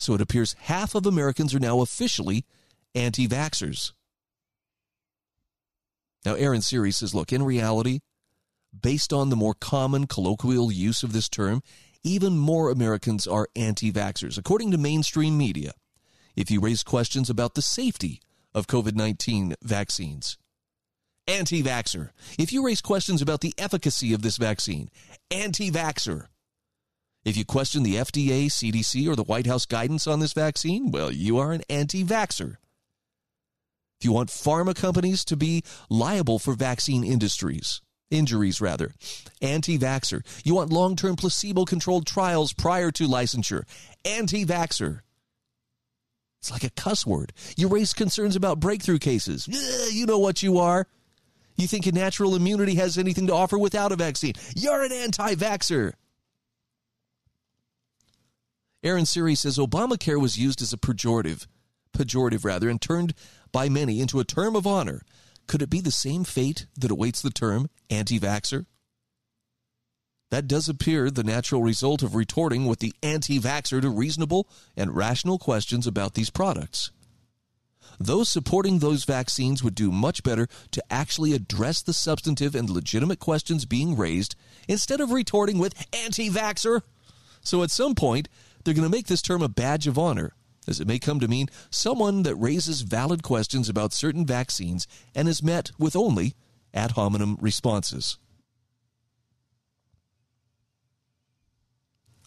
[0.00, 2.44] So it appears half of Americans are now officially
[2.96, 3.92] anti vaxxers.
[6.24, 8.00] Now, Aaron Siri says, look, in reality,
[8.78, 11.62] based on the more common colloquial use of this term,
[12.02, 15.72] even more Americans are anti vaxxers, according to mainstream media
[16.36, 18.20] if you raise questions about the safety
[18.54, 20.38] of COVID 19 vaccines.
[21.26, 22.10] Anti vaxxer.
[22.38, 24.90] If you raise questions about the efficacy of this vaccine,
[25.30, 26.26] anti vaxxer.
[27.24, 31.10] If you question the FDA, CDC, or the White House guidance on this vaccine, well,
[31.10, 32.58] you are an anti vaxxer.
[33.98, 37.80] If you want pharma companies to be liable for vaccine industries,
[38.10, 38.92] injuries rather,
[39.42, 40.22] anti vaxxer.
[40.44, 43.64] You want long term placebo controlled trials prior to licensure,
[44.04, 45.00] anti vaxxer.
[46.40, 47.32] It's like a cuss word.
[47.56, 49.48] You raise concerns about breakthrough cases.
[49.48, 50.86] Ugh, you know what you are.
[51.56, 54.34] You think natural immunity has anything to offer without a vaccine.
[54.54, 55.94] You're an anti vaxxer.
[58.82, 61.46] Aaron Siri says Obamacare was used as a pejorative,
[61.92, 63.14] pejorative rather, and turned
[63.50, 65.02] by many into a term of honor.
[65.46, 68.66] Could it be the same fate that awaits the term anti vaxxer?
[70.36, 74.94] That does appear the natural result of retorting with the anti vaxxer to reasonable and
[74.94, 76.90] rational questions about these products.
[77.98, 83.18] Those supporting those vaccines would do much better to actually address the substantive and legitimate
[83.18, 84.34] questions being raised
[84.68, 86.82] instead of retorting with anti vaxxer.
[87.40, 88.28] So at some point,
[88.62, 90.34] they're going to make this term a badge of honor,
[90.68, 95.28] as it may come to mean someone that raises valid questions about certain vaccines and
[95.28, 96.34] is met with only
[96.74, 98.18] ad hominem responses.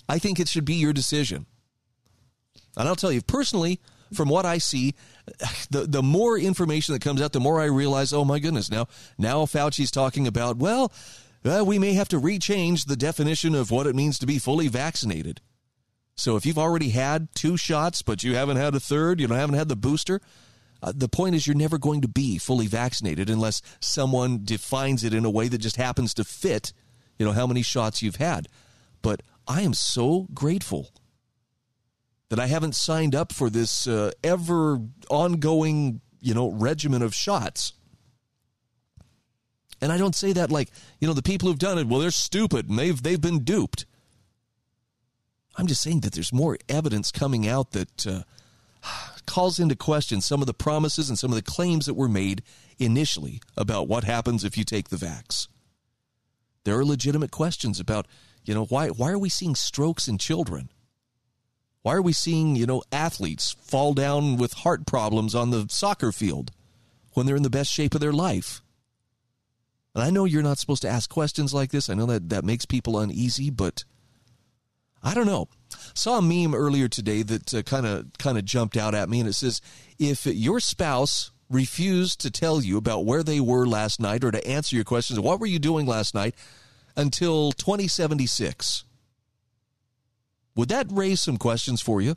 [0.09, 1.45] I think it should be your decision.
[2.75, 3.79] And I'll tell you, personally,
[4.13, 4.95] from what I see,
[5.69, 8.87] the the more information that comes out, the more I realize, oh my goodness, now
[9.17, 10.91] now Fauci's talking about, well,
[11.45, 14.67] uh, we may have to rechange the definition of what it means to be fully
[14.67, 15.41] vaccinated.
[16.15, 19.55] So if you've already had two shots, but you haven't had a third, you haven't
[19.55, 20.19] had the booster,
[20.81, 25.13] uh, the point is you're never going to be fully vaccinated unless someone defines it
[25.13, 26.73] in a way that just happens to fit,
[27.17, 28.47] you know, how many shots you've had.
[29.01, 30.91] But I am so grateful
[32.29, 34.79] that I haven't signed up for this uh, ever
[35.09, 37.73] ongoing, you know, regimen of shots.
[39.81, 40.69] And I don't say that like,
[40.99, 43.87] you know, the people who've done it, well, they're stupid and they've they've been duped.
[45.57, 48.21] I'm just saying that there's more evidence coming out that uh,
[49.25, 52.43] calls into question some of the promises and some of the claims that were made
[52.77, 55.47] initially about what happens if you take the vax.
[56.65, 58.05] There are legitimate questions about
[58.43, 60.69] you know, why why are we seeing strokes in children?
[61.81, 66.11] Why are we seeing, you know, athletes fall down with heart problems on the soccer
[66.11, 66.51] field
[67.13, 68.61] when they're in the best shape of their life?
[69.95, 71.89] And I know you're not supposed to ask questions like this.
[71.89, 73.85] I know that that makes people uneasy, but
[75.01, 75.47] I don't know.
[75.93, 79.29] Saw a meme earlier today that kind of kind of jumped out at me and
[79.29, 79.61] it says
[79.97, 84.47] if your spouse refused to tell you about where they were last night or to
[84.47, 86.35] answer your questions, what were you doing last night?
[86.99, 88.83] Until 2076.
[90.55, 92.15] Would that raise some questions for you?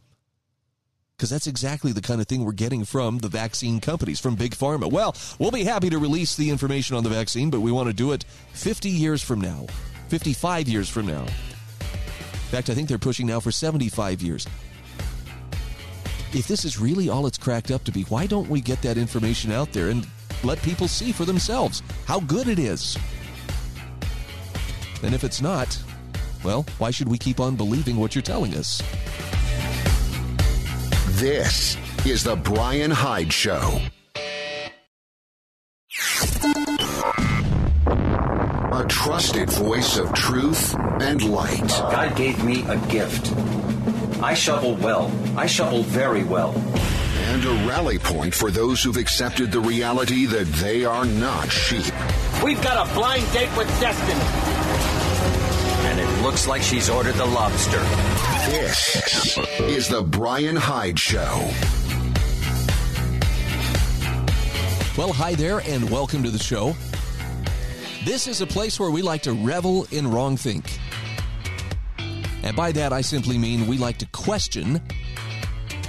[1.17, 4.57] Because that's exactly the kind of thing we're getting from the vaccine companies, from Big
[4.57, 4.91] Pharma.
[4.91, 7.93] Well, we'll be happy to release the information on the vaccine, but we want to
[7.93, 8.25] do it
[8.55, 9.67] 50 years from now,
[10.09, 11.23] 55 years from now.
[11.23, 14.49] In fact, I think they're pushing now for 75 years.
[16.33, 18.99] If this is really all it's cracked up to be, why don't we get that
[18.99, 20.09] information out there and
[20.43, 22.99] let people see for themselves how good it is?
[25.03, 25.77] And if it's not,
[26.45, 28.81] well, why should we keep on believing what you're telling us?
[31.21, 31.77] This
[32.07, 33.81] is the Brian Hyde Show.
[38.73, 41.69] A trusted voice of truth and light.
[41.69, 43.33] God gave me a gift.
[44.23, 45.13] I shovel well.
[45.37, 46.55] I shovel very well.
[47.27, 51.93] And a rally point for those who've accepted the reality that they are not sheep.
[52.43, 57.81] We've got a blind date with destiny and it looks like she's ordered the lobster.
[58.51, 61.51] This is the Brian Hyde Show.
[64.97, 66.75] Well, hi there, and welcome to the show.
[68.05, 70.79] This is a place where we like to revel in wrongthink.
[72.43, 74.81] And by that, I simply mean we like to question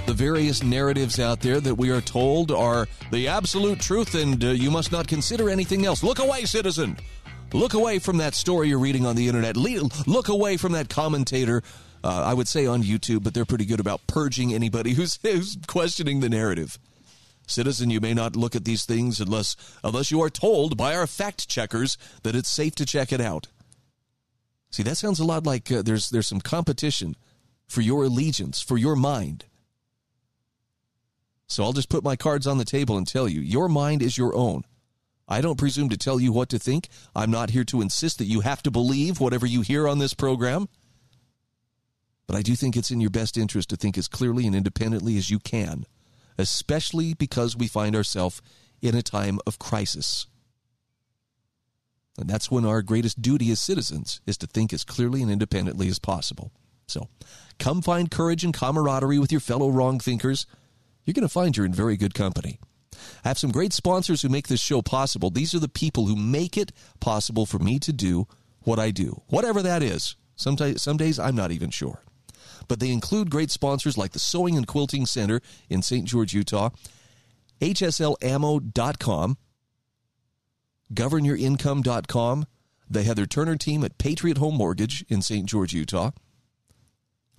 [0.06, 4.48] the various narratives out there that we are told are the absolute truth and uh,
[4.48, 6.02] you must not consider anything else.
[6.02, 6.96] Look away, citizen.
[7.54, 9.56] Look away from that story you're reading on the internet.
[9.56, 11.62] Look away from that commentator.
[12.02, 15.56] Uh, I would say on YouTube, but they're pretty good about purging anybody who's, who's
[15.68, 16.80] questioning the narrative.
[17.46, 21.06] Citizen, you may not look at these things unless unless you are told by our
[21.06, 23.46] fact checkers that it's safe to check it out.
[24.70, 27.14] See, that sounds a lot like uh, there's there's some competition
[27.68, 29.44] for your allegiance, for your mind.
[31.46, 34.18] So I'll just put my cards on the table and tell you, your mind is
[34.18, 34.64] your own.
[35.26, 36.88] I don't presume to tell you what to think.
[37.14, 40.14] I'm not here to insist that you have to believe whatever you hear on this
[40.14, 40.68] program.
[42.26, 45.16] But I do think it's in your best interest to think as clearly and independently
[45.16, 45.86] as you can,
[46.38, 48.42] especially because we find ourselves
[48.80, 50.26] in a time of crisis.
[52.18, 55.88] And that's when our greatest duty as citizens is to think as clearly and independently
[55.88, 56.52] as possible.
[56.86, 57.08] So
[57.58, 60.46] come find courage and camaraderie with your fellow wrong thinkers.
[61.04, 62.58] You're going to find you're in very good company.
[63.24, 65.30] I have some great sponsors who make this show possible.
[65.30, 68.26] These are the people who make it possible for me to do
[68.60, 70.16] what I do, whatever that is.
[70.36, 72.02] Sometimes, some days I'm not even sure.
[72.66, 76.06] But they include great sponsors like the Sewing and Quilting Center in St.
[76.06, 76.70] George, Utah,
[77.60, 79.38] HSLAmmo.com,
[80.92, 82.46] GovernYourIncome.com,
[82.88, 85.46] the Heather Turner team at Patriot Home Mortgage in St.
[85.46, 86.10] George, Utah,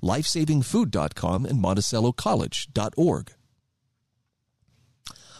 [0.01, 3.31] lifesavingfood.com, and monticellocollege.org.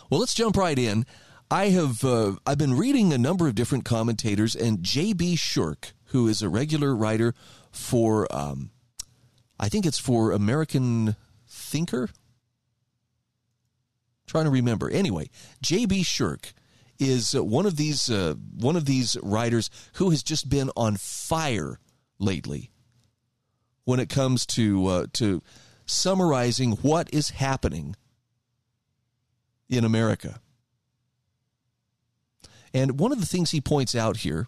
[0.10, 1.06] Well, let's jump right in.
[1.50, 5.36] I have uh, I've been reading a number of different commentators, and J.B.
[5.36, 7.34] Shurk, who is a regular writer
[7.72, 8.72] for, um,
[9.60, 11.16] I think it's for American
[11.48, 12.10] Thinker.
[14.28, 14.90] trying to remember.
[14.90, 15.30] Anyway,
[15.62, 16.04] J.B.
[16.04, 16.54] Shurk
[17.00, 20.98] is uh, one of these uh, one of these writers who has just been on
[20.98, 21.80] fire
[22.20, 22.72] lately
[23.86, 25.42] when it comes to uh, to
[25.86, 27.96] summarizing what is happening
[29.70, 30.40] in America.
[32.74, 34.48] And one of the things he points out here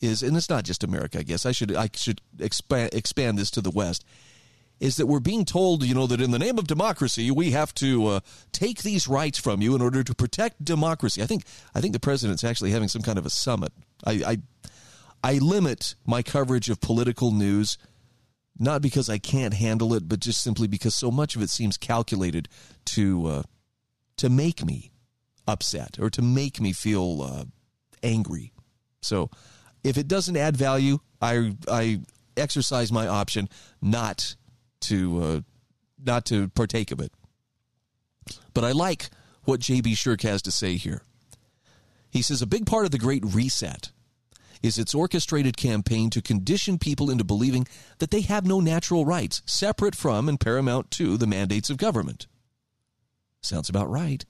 [0.00, 3.50] is, and it's not just America, I guess I should I should expand expand this
[3.52, 4.04] to the West,
[4.80, 7.74] is that we're being told, you know, that in the name of democracy we have
[7.74, 8.20] to uh,
[8.52, 11.22] take these rights from you in order to protect democracy.
[11.22, 11.44] I think
[11.74, 13.72] I think the president's actually having some kind of a summit.
[14.04, 14.38] I I,
[15.22, 17.78] I limit my coverage of political news
[18.58, 21.76] not because I can't handle it, but just simply because so much of it seems
[21.76, 22.48] calculated
[22.86, 23.42] to uh,
[24.18, 24.90] to make me
[25.46, 27.44] upset or to make me feel uh,
[28.02, 28.52] angry.
[29.00, 29.30] So
[29.82, 32.00] if it doesn't add value, I I
[32.36, 33.48] exercise my option
[33.80, 34.36] not
[34.82, 35.40] to uh,
[36.04, 37.12] not to partake of it.
[38.54, 39.10] But I like
[39.44, 41.02] what JB Shurk has to say here.
[42.10, 43.90] He says a big part of the Great Reset
[44.62, 47.66] is its orchestrated campaign to condition people into believing
[47.98, 52.26] that they have no natural rights separate from and paramount to the mandates of government.
[53.40, 54.24] Sounds about right.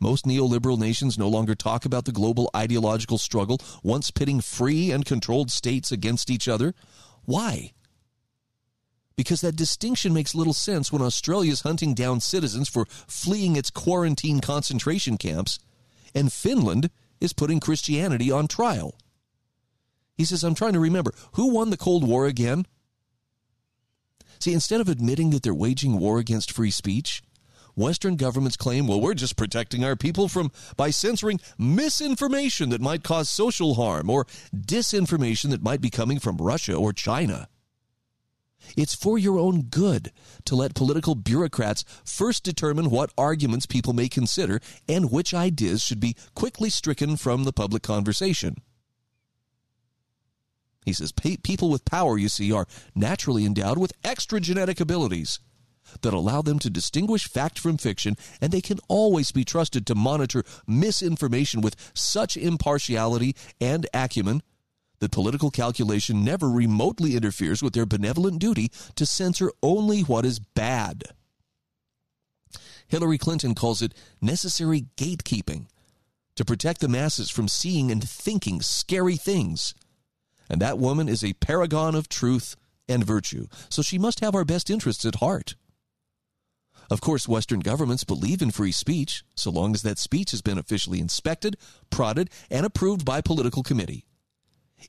[0.00, 5.04] Most neoliberal nations no longer talk about the global ideological struggle, once pitting free and
[5.04, 6.74] controlled states against each other.
[7.24, 7.72] Why?
[9.16, 13.70] Because that distinction makes little sense when Australia is hunting down citizens for fleeing its
[13.70, 15.58] quarantine concentration camps,
[16.14, 18.98] and Finland is putting Christianity on trial.
[20.16, 22.66] He says, I'm trying to remember who won the Cold War again?
[24.38, 27.22] See, instead of admitting that they're waging war against free speech,
[27.76, 33.04] Western governments claim, well, we're just protecting our people from by censoring misinformation that might
[33.04, 37.48] cause social harm or disinformation that might be coming from Russia or China.
[38.76, 40.10] It's for your own good
[40.46, 46.00] to let political bureaucrats first determine what arguments people may consider and which ideas should
[46.00, 48.56] be quickly stricken from the public conversation.
[50.86, 55.40] He says people with power, you see, are naturally endowed with extra genetic abilities
[56.02, 59.94] that allow them to distinguish fact from fiction, and they can always be trusted to
[59.94, 64.42] monitor misinformation with such impartiality and acumen
[64.98, 70.38] that political calculation never remotely interferes with their benevolent duty to censor only what is
[70.38, 71.04] bad.
[72.88, 75.66] Hillary Clinton calls it necessary gatekeeping
[76.36, 79.74] to protect the masses from seeing and thinking scary things
[80.48, 82.56] and that woman is a paragon of truth
[82.88, 85.56] and virtue, so she must have our best interests at heart.
[86.90, 90.58] Of course, Western governments believe in free speech, so long as that speech has been
[90.58, 91.56] officially inspected,
[91.90, 94.06] prodded, and approved by political committee.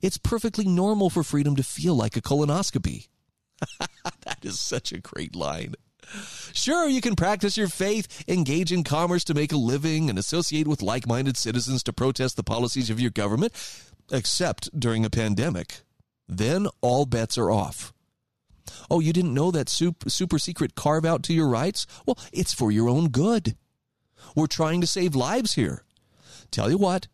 [0.01, 3.07] It's perfectly normal for freedom to feel like a colonoscopy.
[4.23, 5.73] that is such a great line.
[6.53, 10.67] Sure, you can practice your faith, engage in commerce to make a living, and associate
[10.67, 13.53] with like minded citizens to protest the policies of your government
[14.11, 15.81] except during a pandemic.
[16.27, 17.93] Then all bets are off.
[18.89, 21.87] Oh, you didn't know that super, super secret carve out to your rights?
[22.05, 23.55] Well, it's for your own good.
[24.35, 25.83] We're trying to save lives here.
[26.51, 27.07] Tell you what,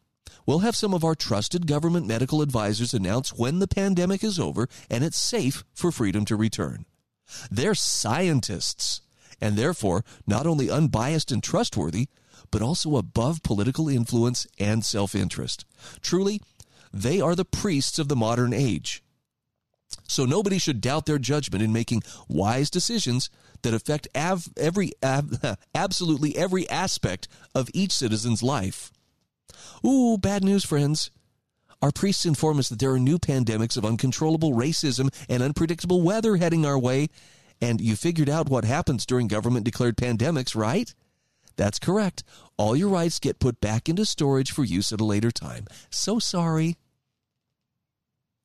[0.46, 4.68] we'll have some of our trusted government medical advisors announce when the pandemic is over
[4.90, 6.86] and it's safe for freedom to return.
[7.50, 9.02] They're scientists
[9.42, 12.08] and therefore not only unbiased and trustworthy,
[12.52, 15.66] but also above political influence and self interest.
[16.02, 16.42] Truly,
[16.94, 19.03] they are the priests of the modern age.
[20.08, 23.30] So nobody should doubt their judgment in making wise decisions
[23.62, 28.92] that affect av- every ab- absolutely every aspect of each citizen's life.
[29.86, 31.12] Ooh, bad news, friends.
[31.82, 36.38] Our priests inform us that there are new pandemics of uncontrollable racism and unpredictable weather
[36.38, 37.10] heading our way.
[37.60, 40.94] And you figured out what happens during government declared pandemics, right?
[41.56, 42.24] That's correct.
[42.58, 45.66] All your rights get put back into storage for use at a later time.
[45.90, 46.78] So sorry.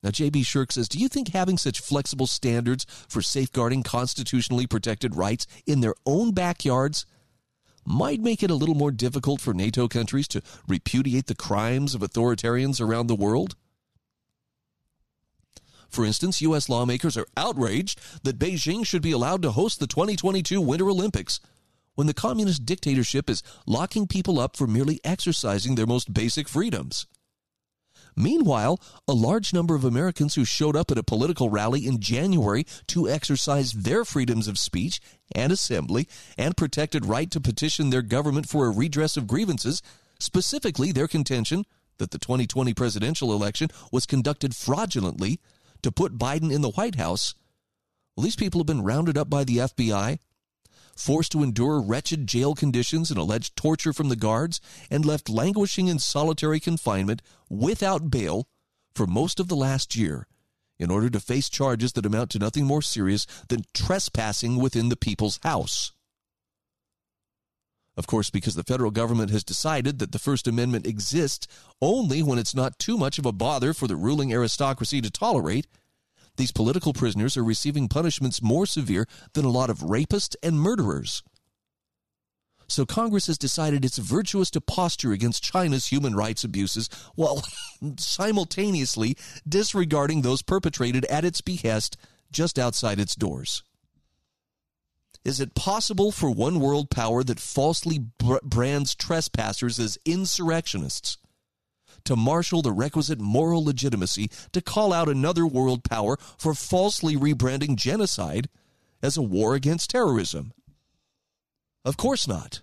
[0.01, 0.43] Now, J.B.
[0.43, 5.81] Shurk says, Do you think having such flexible standards for safeguarding constitutionally protected rights in
[5.81, 7.05] their own backyards
[7.85, 12.01] might make it a little more difficult for NATO countries to repudiate the crimes of
[12.01, 13.55] authoritarians around the world?
[15.89, 16.69] For instance, U.S.
[16.69, 21.39] lawmakers are outraged that Beijing should be allowed to host the 2022 Winter Olympics
[21.95, 27.07] when the communist dictatorship is locking people up for merely exercising their most basic freedoms.
[28.19, 32.65] Meanwhile, a large number of Americans who showed up at a political rally in January
[32.87, 34.99] to exercise their freedoms of speech
[35.33, 36.05] and assembly
[36.37, 39.81] and protected right to petition their government for a redress of grievances,
[40.19, 41.63] specifically their contention
[41.97, 45.39] that the 2020 presidential election was conducted fraudulently
[45.81, 47.35] to put Biden in the White House.
[48.17, 50.19] Well, these people have been rounded up by the FBI,
[50.99, 54.59] forced to endure wretched jail conditions and alleged torture from the guards,
[54.91, 58.47] and left languishing in solitary confinement without bail
[58.93, 60.27] for most of the last year
[60.77, 64.95] in order to face charges that amount to nothing more serious than trespassing within the
[64.95, 65.91] people's house.
[67.97, 71.47] Of course, because the federal government has decided that the First Amendment exists
[71.81, 75.67] only when it's not too much of a bother for the ruling aristocracy to tolerate,
[76.39, 81.21] these political prisoners are receiving punishments more severe than a lot of rapists and murderers.
[82.69, 87.43] So Congress has decided it's virtuous to posture against China's human rights abuses while
[87.97, 89.17] simultaneously
[89.47, 91.97] disregarding those perpetrated at its behest
[92.31, 93.63] just outside its doors.
[95.25, 98.05] Is it possible for one world power that falsely
[98.43, 101.17] brands trespassers as insurrectionists
[102.05, 107.75] to marshal the requisite moral legitimacy to call out another world power for falsely rebranding
[107.75, 108.49] genocide
[109.01, 110.53] as a war against terrorism?
[111.85, 112.61] Of course not.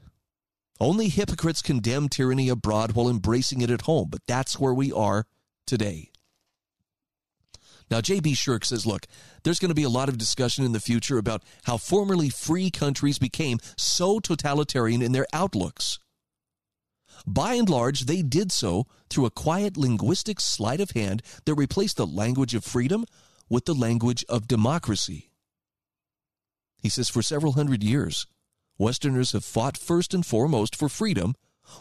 [0.79, 5.27] Only hypocrites condemn tyranny abroad while embracing it at home, but that's where we are
[5.67, 6.11] today.
[7.91, 8.33] Now, J.B.
[8.33, 9.07] Shurk says, look,
[9.45, 12.71] there's going to be a lot of discussion in the future about how formerly free
[12.71, 16.01] countries became so totalitarian in their outlooks.
[17.27, 21.97] By and large, they did so through a quiet linguistic sleight of hand that replaced
[21.97, 23.05] the language of freedom
[23.49, 25.31] with the language of democracy.
[26.79, 28.27] He says for several hundred years,
[28.79, 31.35] Westerners have fought first and foremost for freedom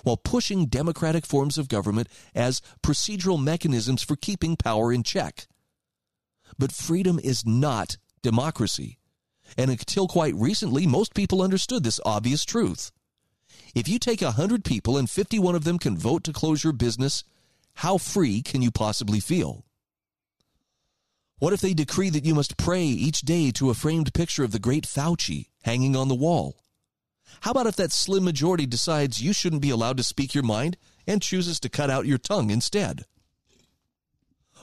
[0.04, 5.48] while pushing democratic forms of government as procedural mechanisms for keeping power in check.
[6.58, 8.98] But freedom is not democracy.
[9.58, 12.92] And until quite recently, most people understood this obvious truth.
[13.76, 17.26] If you take 100 people and 51 of them can vote to close your business,
[17.76, 19.66] how free can you possibly feel?
[21.40, 24.54] What if they decree that you must pray each day to a framed picture of
[24.54, 26.64] the great Fauci hanging on the wall?
[27.42, 30.78] How about if that slim majority decides you shouldn't be allowed to speak your mind
[31.06, 33.04] and chooses to cut out your tongue instead?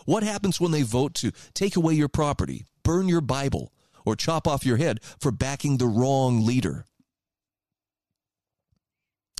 [0.07, 3.75] What happens when they vote to take away your property, burn your Bible,
[4.07, 6.87] or chop off your head for backing the wrong leader?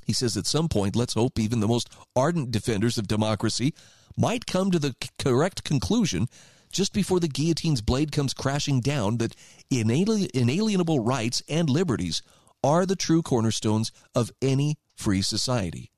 [0.05, 3.73] He says at some point, let's hope even the most ardent defenders of democracy
[4.17, 6.27] might come to the correct conclusion
[6.71, 9.35] just before the guillotine's blade comes crashing down that
[9.69, 12.21] inalienable rights and liberties
[12.63, 15.91] are the true cornerstones of any free society.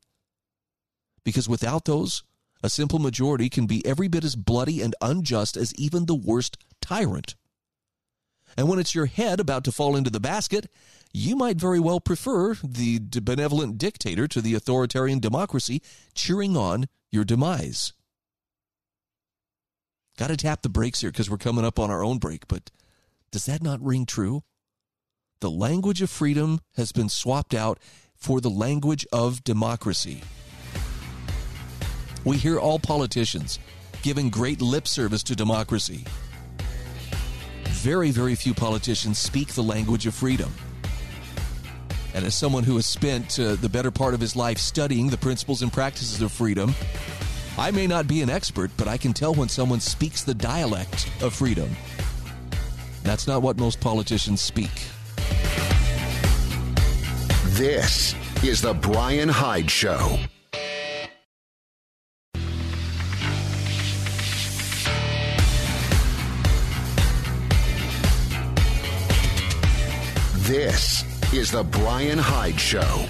[1.24, 2.24] Because without those,
[2.62, 6.58] a simple majority can be every bit as bloody and unjust as even the worst
[6.82, 7.36] tyrant.
[8.58, 10.68] And when it's your head about to fall into the basket,
[11.14, 15.82] you might very well prefer the benevolent dictator to the authoritarian democracy
[16.14, 17.94] cheering on your demise.
[20.18, 22.72] Got to tap the brakes here because we're coming up on our own break, but
[23.32, 24.44] does that not ring true?
[25.42, 27.80] The language of freedom has been swapped out
[28.16, 30.24] for the language of democracy.
[32.24, 33.60] We hear all politicians
[34.02, 36.06] giving great lip service to democracy.
[37.76, 40.52] Very, very few politicians speak the language of freedom.
[42.16, 45.18] And as someone who has spent uh, the better part of his life studying the
[45.18, 46.74] principles and practices of freedom,
[47.58, 51.12] I may not be an expert, but I can tell when someone speaks the dialect
[51.22, 51.70] of freedom.
[53.04, 54.72] That's not what most politicians speak.
[57.50, 60.18] This is The Brian Hyde Show.
[70.46, 73.08] This is The Brian Hyde Show.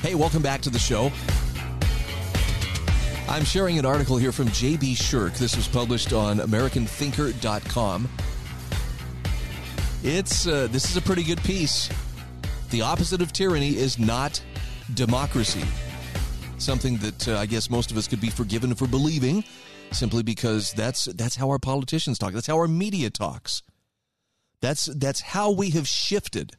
[0.00, 1.12] Hey, welcome back to the show.
[3.28, 4.94] I'm sharing an article here from J.B.
[4.94, 5.36] Shurk.
[5.36, 8.08] This was published on AmericanThinker.com.
[10.02, 11.90] It's uh, this is a pretty good piece.
[12.70, 14.42] The opposite of tyranny is not
[14.94, 15.64] democracy.
[16.56, 19.44] Something that uh, I guess most of us could be forgiven for believing
[19.92, 22.32] simply because that's that's how our politicians talk.
[22.32, 23.62] That's how our media talks.
[24.60, 26.52] That's that's how we have shifted.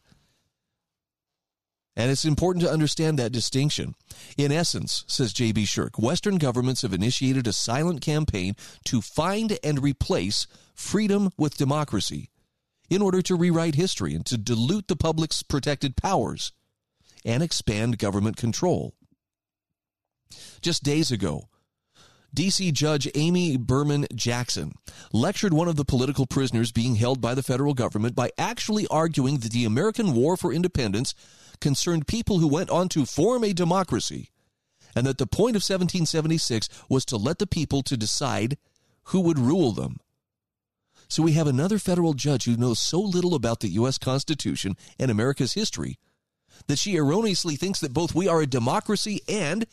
[1.95, 3.95] And it's important to understand that distinction.
[4.37, 5.63] In essence, says J.B.
[5.63, 12.29] Shurk, Western governments have initiated a silent campaign to find and replace freedom with democracy
[12.89, 16.53] in order to rewrite history and to dilute the public's protected powers
[17.25, 18.95] and expand government control.
[20.61, 21.49] Just days ago,
[22.33, 22.71] D.C.
[22.71, 24.73] Judge Amy Berman Jackson
[25.11, 29.39] lectured one of the political prisoners being held by the federal government by actually arguing
[29.39, 31.13] that the American War for Independence
[31.59, 34.29] concerned people who went on to form a democracy
[34.95, 38.57] and that the point of 1776 was to let the people to decide
[39.05, 39.97] who would rule them.
[41.09, 45.11] So we have another federal judge who knows so little about the US Constitution and
[45.11, 45.99] America's history
[46.67, 49.65] that she erroneously thinks that both we are a democracy and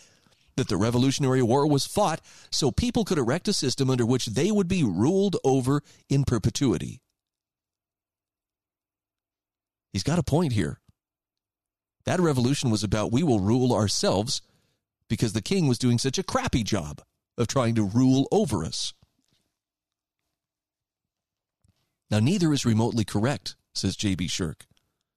[0.58, 4.50] that the Revolutionary War was fought so people could erect a system under which they
[4.50, 7.00] would be ruled over in perpetuity.
[9.92, 10.80] He's got a point here.
[12.04, 14.42] That revolution was about we will rule ourselves
[15.08, 17.02] because the king was doing such a crappy job
[17.36, 18.92] of trying to rule over us.
[22.10, 24.28] Now, neither is remotely correct, says J.B.
[24.28, 24.62] Shurk.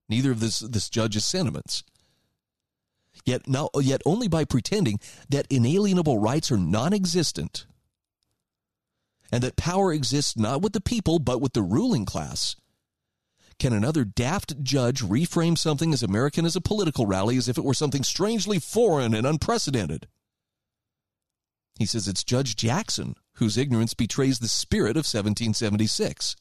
[0.10, 1.84] Neither of this, this judge's sentiments.
[3.26, 4.99] Yet, now, yet only by pretending
[5.30, 7.65] that inalienable rights are non existent
[9.32, 12.55] and that power exists not with the people but with the ruling class,
[13.59, 17.63] can another daft judge reframe something as American as a political rally as if it
[17.63, 20.07] were something strangely foreign and unprecedented?
[21.78, 26.36] He says it's Judge Jackson whose ignorance betrays the spirit of 1776.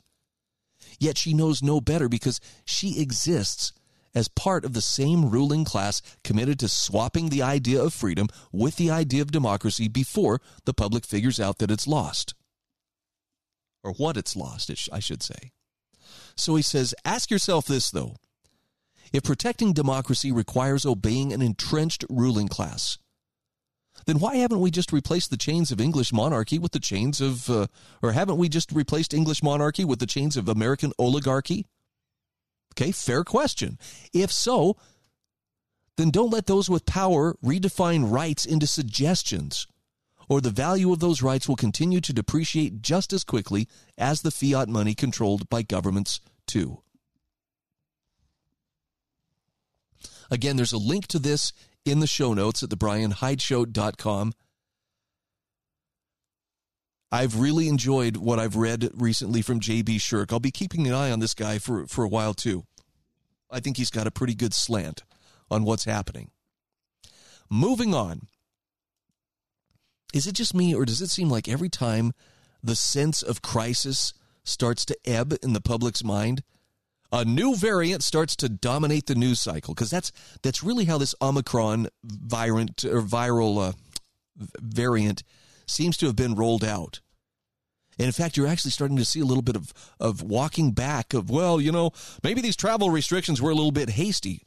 [0.98, 3.72] Yet she knows no better because she exists
[4.14, 8.76] as part of the same ruling class committed to swapping the idea of freedom with
[8.76, 12.34] the idea of democracy before the public figures out that it's lost.
[13.82, 15.52] Or what it's lost, I should say.
[16.36, 18.16] So he says, ask yourself this, though.
[19.12, 22.98] If protecting democracy requires obeying an entrenched ruling class,
[24.06, 27.50] then why haven't we just replaced the chains of English monarchy with the chains of,
[27.50, 27.66] uh,
[28.02, 31.66] or haven't we just replaced English monarchy with the chains of American oligarchy?
[32.74, 33.78] Okay, fair question.
[34.12, 34.76] If so,
[35.96, 39.66] then don't let those with power redefine rights into suggestions,
[40.28, 43.68] or the value of those rights will continue to depreciate just as quickly
[43.98, 46.82] as the fiat money controlled by governments, too.
[50.30, 51.52] Again, there's a link to this
[51.84, 54.32] in the show notes at thebrianhydeshow.com.
[57.12, 60.32] I've really enjoyed what I've read recently from JB Shurk.
[60.32, 62.64] I'll be keeping an eye on this guy for, for a while too.
[63.50, 65.02] I think he's got a pretty good slant
[65.50, 66.30] on what's happening.
[67.50, 68.28] Moving on.
[70.14, 72.12] Is it just me, or does it seem like every time
[72.62, 74.12] the sense of crisis
[74.44, 76.42] starts to ebb in the public's mind,
[77.12, 79.74] a new variant starts to dominate the news cycle?
[79.74, 83.72] Because that's that's really how this Omicron virant or viral uh,
[84.60, 85.22] variant
[85.70, 87.00] seems to have been rolled out.
[87.98, 91.12] And in fact, you're actually starting to see a little bit of, of walking back
[91.12, 91.92] of, well, you know,
[92.22, 94.46] maybe these travel restrictions were a little bit hasty.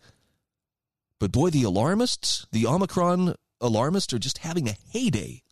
[1.20, 5.44] But boy, the alarmists, the Omicron alarmists, are just having a heyday.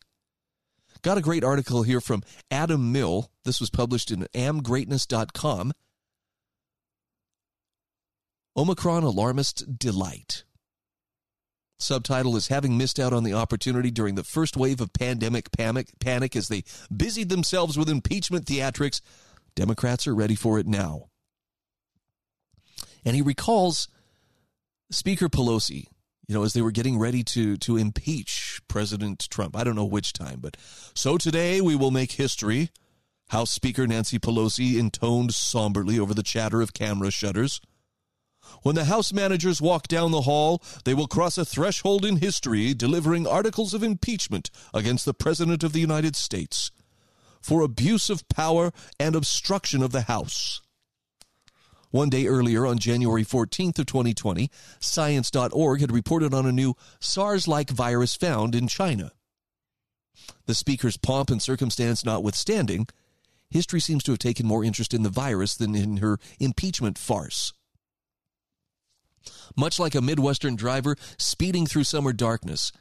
[1.04, 3.32] Got a great article here from Adam Mill.
[3.46, 5.72] This was published in amgreatness.com.
[8.58, 10.44] Omicron alarmist delight.
[11.82, 15.88] Subtitle is Having Missed Out on the Opportunity During the First Wave of Pandemic Panic,
[16.00, 16.64] panic as they
[16.96, 19.02] busied themselves with impeachment theatrics.
[19.56, 21.10] Democrats are ready for it now.
[23.04, 23.88] And he recalls
[24.92, 25.88] Speaker Pelosi,
[26.28, 29.58] you know, as they were getting ready to, to impeach President Trump.
[29.58, 30.58] I don't know which time, but
[30.94, 32.70] so today we will make history.
[33.30, 37.60] House Speaker Nancy Pelosi intoned somberly over the chatter of camera shutters.
[38.64, 42.74] When the House managers walk down the hall, they will cross a threshold in history
[42.74, 46.72] delivering articles of impeachment against the President of the United States
[47.42, 50.62] for abuse of power and obstruction of the House.
[51.90, 57.70] One day earlier, on January 14th of 2020, Science.org had reported on a new SARS-like
[57.70, 59.12] virus found in China.
[60.46, 62.88] The speaker's pomp and circumstance notwithstanding,
[63.50, 67.54] history seems to have taken more interest in the virus than in her impeachment farce.
[69.56, 72.72] Much like a Midwestern driver speeding through summer darkness,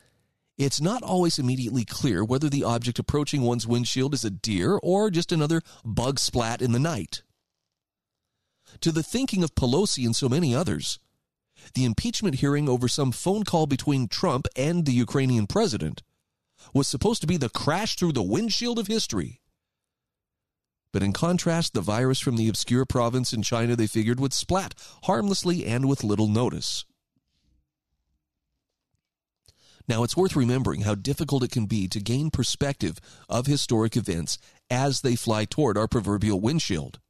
[0.59, 5.11] it's not always immediately clear whether the object approaching one's windshield is a deer or
[5.11, 7.23] just another bug splat in the night.
[8.81, 10.99] To the thinking of Pelosi and so many others,
[11.75, 16.03] the impeachment hearing over some phone call between Trump and the Ukrainian president
[16.75, 19.41] was supposed to be the crash through the windshield of history.
[20.93, 24.75] But in contrast, the virus from the obscure province in China they figured would splat
[25.05, 26.85] harmlessly and with little notice.
[29.87, 34.39] Now, it's worth remembering how difficult it can be to gain perspective of historic events
[34.71, 37.01] as they fly toward our proverbial windshield.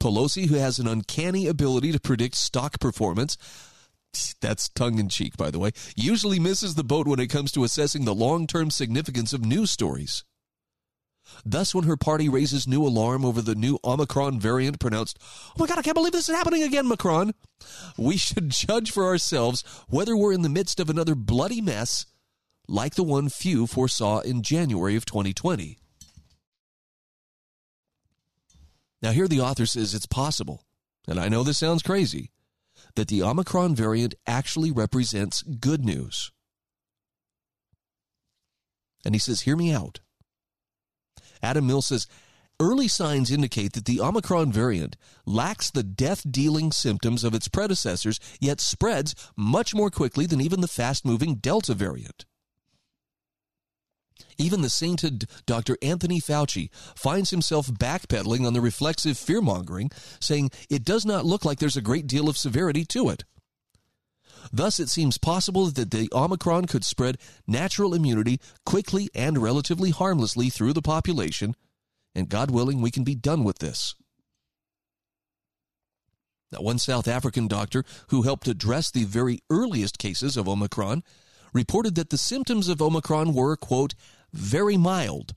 [0.00, 3.36] Pelosi, who has an uncanny ability to predict stock performance,
[4.40, 7.64] that's tongue in cheek, by the way, usually misses the boat when it comes to
[7.64, 10.24] assessing the long term significance of news stories.
[11.44, 15.18] Thus, when her party raises new alarm over the new Omicron variant pronounced,
[15.50, 17.34] Oh my God, I can't believe this is happening again, Macron,
[17.96, 22.06] we should judge for ourselves whether we're in the midst of another bloody mess
[22.66, 25.78] like the one few foresaw in January of 2020.
[29.00, 30.64] Now, here the author says it's possible,
[31.06, 32.32] and I know this sounds crazy,
[32.96, 36.32] that the Omicron variant actually represents good news.
[39.04, 40.00] And he says, Hear me out.
[41.42, 42.06] Adam Mills says,
[42.60, 48.18] Early signs indicate that the Omicron variant lacks the death dealing symptoms of its predecessors,
[48.40, 52.24] yet spreads much more quickly than even the fast moving Delta variant.
[54.38, 55.76] Even the sainted Dr.
[55.82, 61.44] Anthony Fauci finds himself backpedaling on the reflexive fear mongering, saying it does not look
[61.44, 63.24] like there's a great deal of severity to it.
[64.52, 70.50] Thus, it seems possible that the Omicron could spread natural immunity quickly and relatively harmlessly
[70.50, 71.54] through the population,
[72.14, 73.94] and God willing, we can be done with this.
[76.50, 81.02] Now, one South African doctor who helped address the very earliest cases of Omicron
[81.52, 83.94] reported that the symptoms of Omicron were, quote,
[84.32, 85.34] very mild.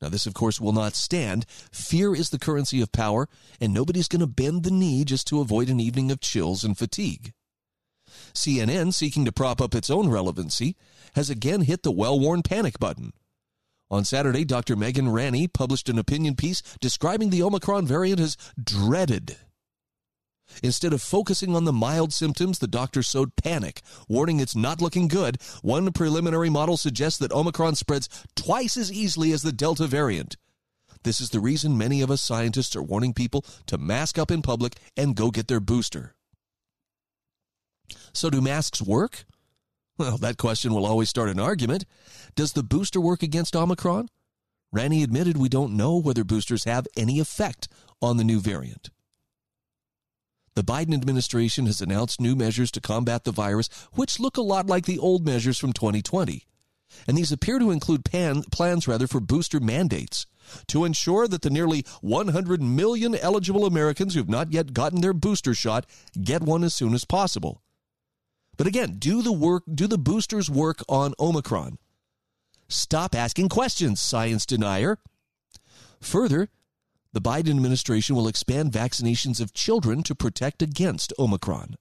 [0.00, 1.44] Now, this, of course, will not stand.
[1.72, 3.28] Fear is the currency of power,
[3.60, 6.78] and nobody's going to bend the knee just to avoid an evening of chills and
[6.78, 7.34] fatigue.
[8.34, 10.76] CNN, seeking to prop up its own relevancy,
[11.14, 13.12] has again hit the well worn panic button.
[13.90, 14.76] On Saturday, Dr.
[14.76, 19.36] Megan Ranney published an opinion piece describing the Omicron variant as dreaded.
[20.62, 25.08] Instead of focusing on the mild symptoms, the doctor sowed panic, warning it's not looking
[25.08, 25.38] good.
[25.62, 30.36] One preliminary model suggests that Omicron spreads twice as easily as the Delta variant.
[31.02, 34.42] This is the reason many of us scientists are warning people to mask up in
[34.42, 36.14] public and go get their booster.
[38.12, 39.24] So, do masks work?
[39.98, 41.84] Well, that question will always start an argument.
[42.34, 44.08] Does the booster work against Omicron?
[44.72, 47.68] Ranney admitted we don't know whether boosters have any effect
[48.00, 48.90] on the new variant.
[50.54, 54.66] The Biden administration has announced new measures to combat the virus, which look a lot
[54.66, 56.46] like the old measures from 2020.
[57.06, 60.26] And these appear to include pan, plans rather for booster mandates
[60.66, 65.12] to ensure that the nearly 100 million eligible Americans who have not yet gotten their
[65.12, 65.86] booster shot
[66.20, 67.62] get one as soon as possible.
[68.60, 71.78] But again, do the work, do the boosters work on Omicron?
[72.68, 74.98] Stop asking questions, science denier.
[76.02, 76.50] Further,
[77.14, 81.76] the Biden administration will expand vaccinations of children to protect against Omicron.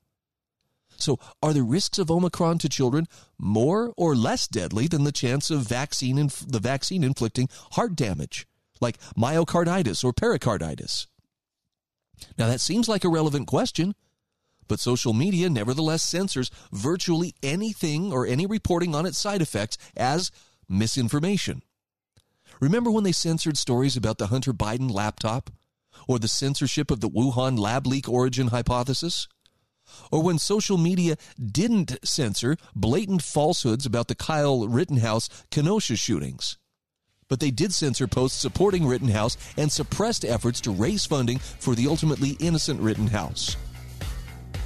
[0.96, 3.08] So, are the risks of Omicron to children
[3.38, 8.48] more or less deadly than the chance of vaccine inf- the vaccine inflicting heart damage,
[8.80, 11.08] like myocarditis or pericarditis?
[12.38, 13.96] Now, that seems like a relevant question,
[14.70, 20.32] but social media nevertheless censors virtually anything or any reporting on its side effects as
[20.70, 21.62] misinformation.
[22.62, 25.50] Remember when they censored stories about the Hunter Biden laptop?
[26.08, 29.28] Or the censorship of the Wuhan lab leak origin hypothesis?
[30.12, 36.58] Or when social media didn't censor blatant falsehoods about the Kyle Rittenhouse Kenosha shootings?
[37.28, 41.88] But they did censor posts supporting Rittenhouse and suppressed efforts to raise funding for the
[41.88, 43.56] ultimately innocent Rittenhouse.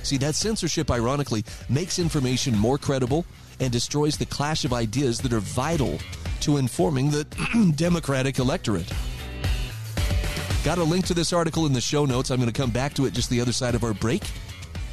[0.03, 3.25] See, that censorship, ironically, makes information more credible
[3.59, 5.97] and destroys the clash of ideas that are vital
[6.41, 7.25] to informing the
[7.75, 8.91] Democratic electorate.
[10.63, 12.31] Got a link to this article in the show notes.
[12.31, 14.23] I'm going to come back to it just the other side of our break.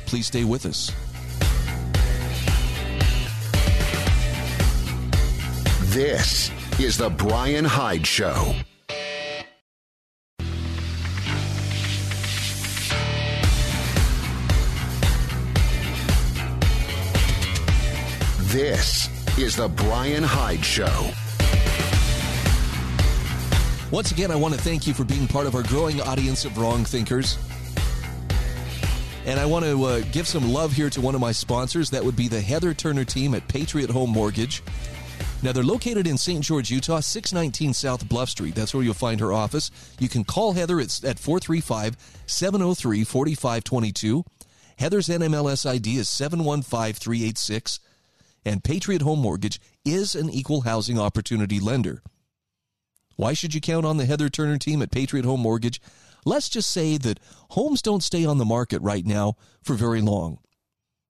[0.07, 0.91] Please stay with us.
[5.93, 8.55] This is The Brian Hyde Show.
[18.51, 21.13] This is The Brian Hyde Show.
[23.93, 26.59] Once again, I want to thank you for being part of our growing audience of
[26.59, 27.39] wrong thinkers.
[29.25, 31.91] And I want to uh, give some love here to one of my sponsors.
[31.91, 34.65] That would be the Heather Turner team at Patriot Home Mortgage.
[35.45, 36.43] Now, they're located in St.
[36.43, 38.57] George, Utah, 619 South Bluff Street.
[38.57, 39.71] That's where you'll find her office.
[40.01, 41.97] You can call Heather at 435
[42.27, 44.25] 703 4522.
[44.77, 47.79] Heather's NMLS ID is 715386.
[48.45, 52.03] And Patriot Home Mortgage is an equal housing opportunity lender.
[53.17, 55.81] Why should you count on the Heather Turner team at Patriot Home Mortgage?
[56.25, 57.21] Let's just say that
[57.51, 60.39] homes don't stay on the market right now for very long.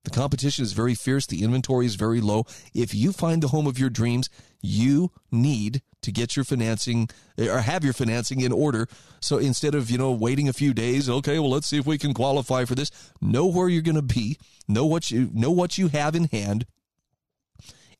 [0.04, 1.26] The competition is very fierce.
[1.26, 2.46] The inventory is very low.
[2.74, 4.30] If you find the home of your dreams,
[4.62, 8.88] you need to get your financing or have your financing in order.
[9.20, 11.98] So instead of, you know, waiting a few days, okay, well, let's see if we
[11.98, 12.90] can qualify for this.
[13.20, 16.64] Know where you're going to be, know what you know what you have in hand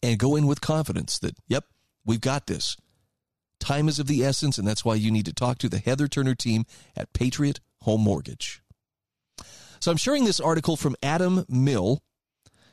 [0.03, 1.65] and go in with confidence that, yep,
[2.05, 2.77] we've got this.
[3.59, 6.09] Time is of the essence, and that's why you need to talk to the Heather
[6.09, 6.65] Turner team
[6.97, 8.63] at Patriot Home Mortgage.
[9.81, 12.03] So I'm sharing this article from Adam Mill,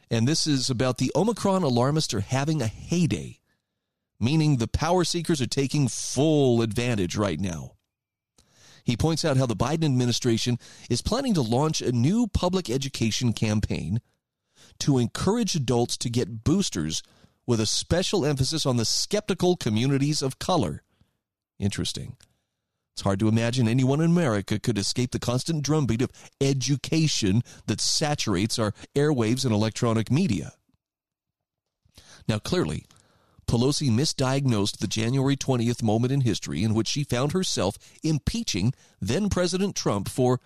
[0.10, 3.40] and this is about the Omicron alarmists are having a heyday,
[4.20, 7.74] meaning the power seekers are taking full advantage right now.
[8.84, 10.58] He points out how the Biden administration
[10.90, 14.00] is planning to launch a new public education campaign
[14.80, 17.04] to encourage adults to get boosters
[17.48, 20.84] with a special emphasis on the skeptical communities of color.
[21.58, 22.18] Interesting.
[22.94, 27.80] It's hard to imagine anyone in America could escape the constant drumbeat of education that
[27.80, 30.54] saturates our airwaves and electronic media.
[32.28, 32.86] Now, clearly,
[33.48, 39.30] Pelosi misdiagnosed the January 20th moment in history in which she found herself impeaching then
[39.30, 40.42] President Trump for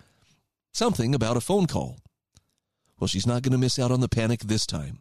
[0.72, 1.98] something about a phone call.
[3.00, 5.00] Well, she's not going to miss out on the panic this time.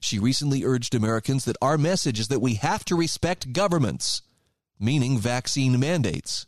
[0.00, 4.22] She recently urged Americans that our message is that we have to respect governments
[4.78, 6.46] meaning vaccine mandates.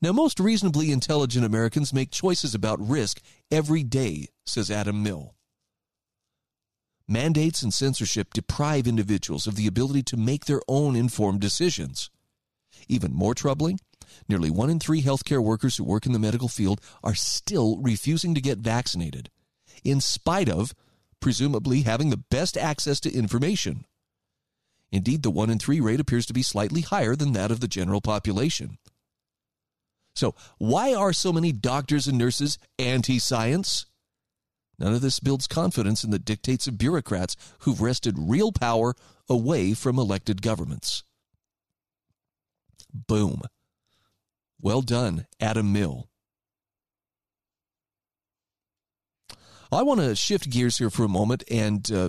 [0.00, 3.20] Now, most reasonably intelligent Americans make choices about risk
[3.50, 5.34] every day, says Adam Mill.
[7.06, 12.10] Mandates and censorship deprive individuals of the ability to make their own informed decisions.
[12.88, 13.78] Even more troubling,
[14.28, 18.34] nearly one in three healthcare workers who work in the medical field are still refusing
[18.34, 19.30] to get vaccinated,
[19.84, 20.74] in spite of,
[21.24, 23.86] presumably, having the best access to information.
[24.92, 27.66] Indeed, the 1 in 3 rate appears to be slightly higher than that of the
[27.66, 28.76] general population.
[30.14, 33.86] So, why are so many doctors and nurses anti science?
[34.78, 38.94] None of this builds confidence in the dictates of bureaucrats who've wrested real power
[39.26, 41.04] away from elected governments.
[42.92, 43.40] Boom.
[44.60, 46.10] Well done, Adam Mill.
[49.74, 52.08] I want to shift gears here for a moment and uh,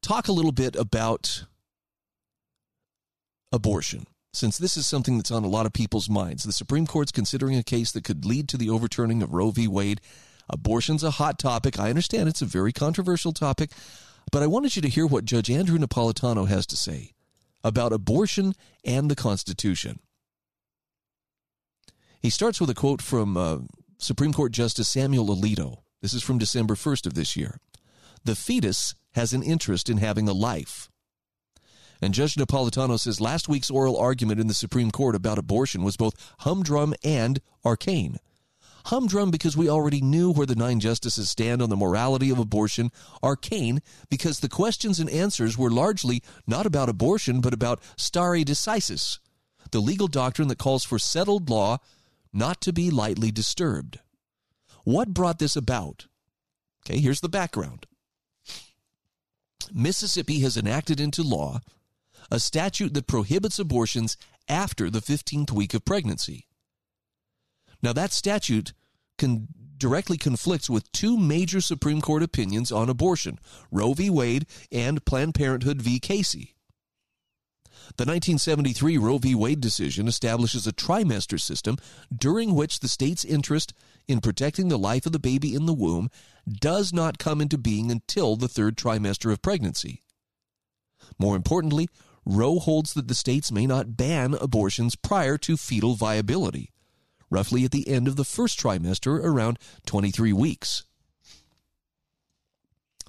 [0.00, 1.44] talk a little bit about
[3.52, 4.06] abortion.
[4.32, 7.56] Since this is something that's on a lot of people's minds, the Supreme Court's considering
[7.56, 9.68] a case that could lead to the overturning of Roe v.
[9.68, 10.00] Wade.
[10.48, 11.78] Abortion's a hot topic.
[11.78, 13.70] I understand it's a very controversial topic,
[14.30, 17.12] but I wanted you to hear what Judge Andrew Napolitano has to say
[17.62, 18.54] about abortion
[18.84, 20.00] and the Constitution.
[22.20, 23.58] He starts with a quote from uh,
[23.98, 25.82] Supreme Court Justice Samuel Alito.
[26.02, 27.58] This is from December 1st of this year.
[28.24, 30.90] The fetus has an interest in having a life.
[32.02, 35.96] And Judge Napolitano says last week's oral argument in the Supreme Court about abortion was
[35.96, 38.18] both humdrum and arcane.
[38.86, 42.90] Humdrum because we already knew where the nine justices stand on the morality of abortion.
[43.22, 43.80] Arcane
[44.10, 49.20] because the questions and answers were largely not about abortion, but about stare decisis,
[49.70, 51.78] the legal doctrine that calls for settled law
[52.32, 54.00] not to be lightly disturbed.
[54.84, 56.06] What brought this about?
[56.84, 57.86] Okay, here's the background.
[59.72, 61.60] Mississippi has enacted into law
[62.30, 64.16] a statute that prohibits abortions
[64.48, 66.46] after the 15th week of pregnancy.
[67.82, 68.72] Now, that statute
[69.18, 73.38] can directly conflicts with two major Supreme Court opinions on abortion
[73.70, 74.10] Roe v.
[74.10, 75.98] Wade and Planned Parenthood v.
[75.98, 76.51] Casey.
[77.98, 79.34] The 1973 Roe v.
[79.34, 81.76] Wade decision establishes a trimester system
[82.14, 83.74] during which the state's interest
[84.08, 86.08] in protecting the life of the baby in the womb
[86.50, 90.02] does not come into being until the third trimester of pregnancy.
[91.18, 91.88] More importantly,
[92.24, 96.70] Roe holds that the states may not ban abortions prior to fetal viability,
[97.30, 100.84] roughly at the end of the first trimester, around 23 weeks.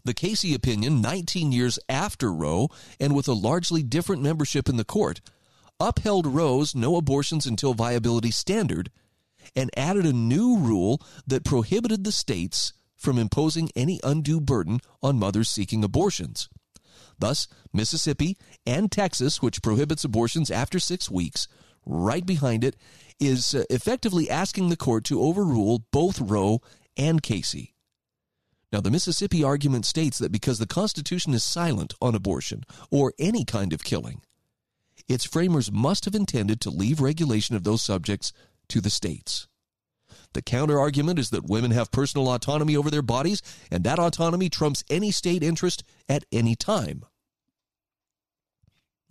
[0.05, 2.69] The Casey opinion, 19 years after Roe,
[2.99, 5.21] and with a largely different membership in the court,
[5.79, 8.91] upheld Roe's no abortions until viability standard
[9.55, 15.19] and added a new rule that prohibited the states from imposing any undue burden on
[15.19, 16.49] mothers seeking abortions.
[17.17, 21.47] Thus, Mississippi and Texas, which prohibits abortions after six weeks,
[21.85, 22.75] right behind it,
[23.21, 26.61] is uh, effectively asking the court to overrule both Roe
[26.97, 27.72] and Casey.
[28.73, 33.45] Now, the Mississippi argument states that because the Constitution is silent on abortion or any
[33.45, 34.23] kind of killing,
[35.07, 38.33] its framers must have intended to leave regulation of those subjects
[38.69, 39.47] to the states.
[40.33, 44.49] The counter argument is that women have personal autonomy over their bodies, and that autonomy
[44.49, 47.05] trumps any state interest at any time.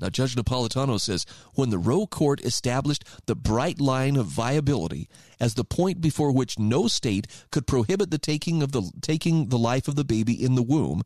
[0.03, 1.25] Now, Judge Napolitano says
[1.55, 5.09] when the Roe court established the bright line of viability
[5.39, 9.59] as the point before which no state could prohibit the taking of the taking the
[9.59, 11.03] life of the baby in the womb,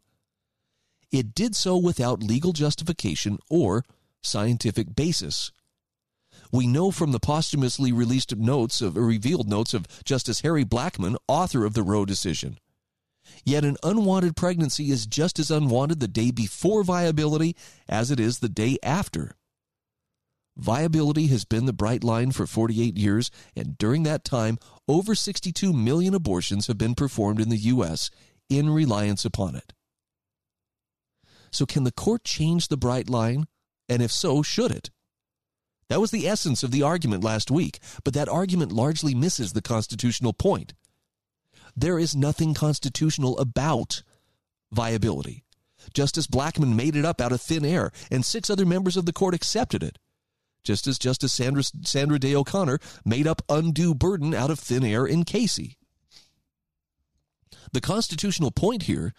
[1.13, 3.85] it did so without legal justification or
[4.23, 5.53] scientific basis.
[6.51, 11.67] We know from the posthumously released notes of revealed notes of Justice Harry Blackmun, author
[11.67, 12.59] of the Roe decision.
[13.45, 17.57] Yet an unwanted pregnancy is just as unwanted the day before viability
[17.89, 19.37] as it is the day after.
[20.57, 24.59] Viability has been the bright line for 48 years, and during that time,
[24.89, 28.11] over 62 million abortions have been performed in the U.S.
[28.49, 29.75] in reliance upon it.
[31.51, 33.47] So, can the court change the bright line?
[33.89, 34.91] And if so, should it?
[35.89, 39.63] That was the essence of the argument last week, but that argument largely misses the
[39.63, 40.73] constitutional point.
[41.77, 44.03] There is nothing constitutional about
[44.73, 45.45] viability.
[45.93, 49.13] Justice Blackmun made it up out of thin air, and six other members of the
[49.13, 49.99] court accepted it.
[50.65, 55.07] Just as Justice Sandra, Sandra Day O'Connor made up undue burden out of thin air
[55.07, 55.77] in Casey.
[57.73, 59.13] The constitutional point here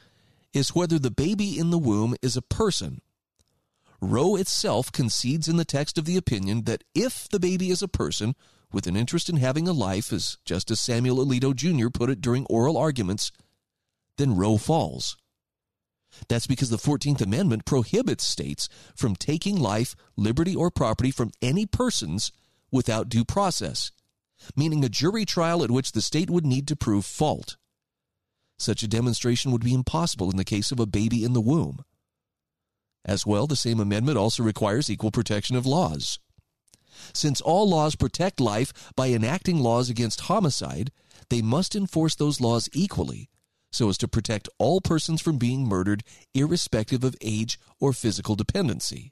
[0.52, 3.02] is whether the baby in the womb is a person.
[4.02, 7.88] Roe itself concedes in the text of the opinion that if the baby is a
[7.88, 8.36] person,
[8.72, 11.90] with an interest in having a life, as Justice Samuel Alito Jr.
[11.90, 13.32] put it during oral arguments,
[14.18, 15.18] then Roe falls.
[16.28, 21.66] That's because the 14th Amendment prohibits states from taking life, liberty, or property from any
[21.66, 22.32] persons
[22.72, 23.92] without due process,
[24.56, 27.58] meaning a jury trial at which the state would need to prove fault.
[28.60, 31.84] Such a demonstration would be impossible in the case of a baby in the womb.
[33.06, 36.20] As well, the same amendment also requires equal protection of laws.
[37.14, 40.92] Since all laws protect life by enacting laws against homicide,
[41.30, 43.30] they must enforce those laws equally
[43.72, 46.04] so as to protect all persons from being murdered,
[46.34, 49.12] irrespective of age or physical dependency.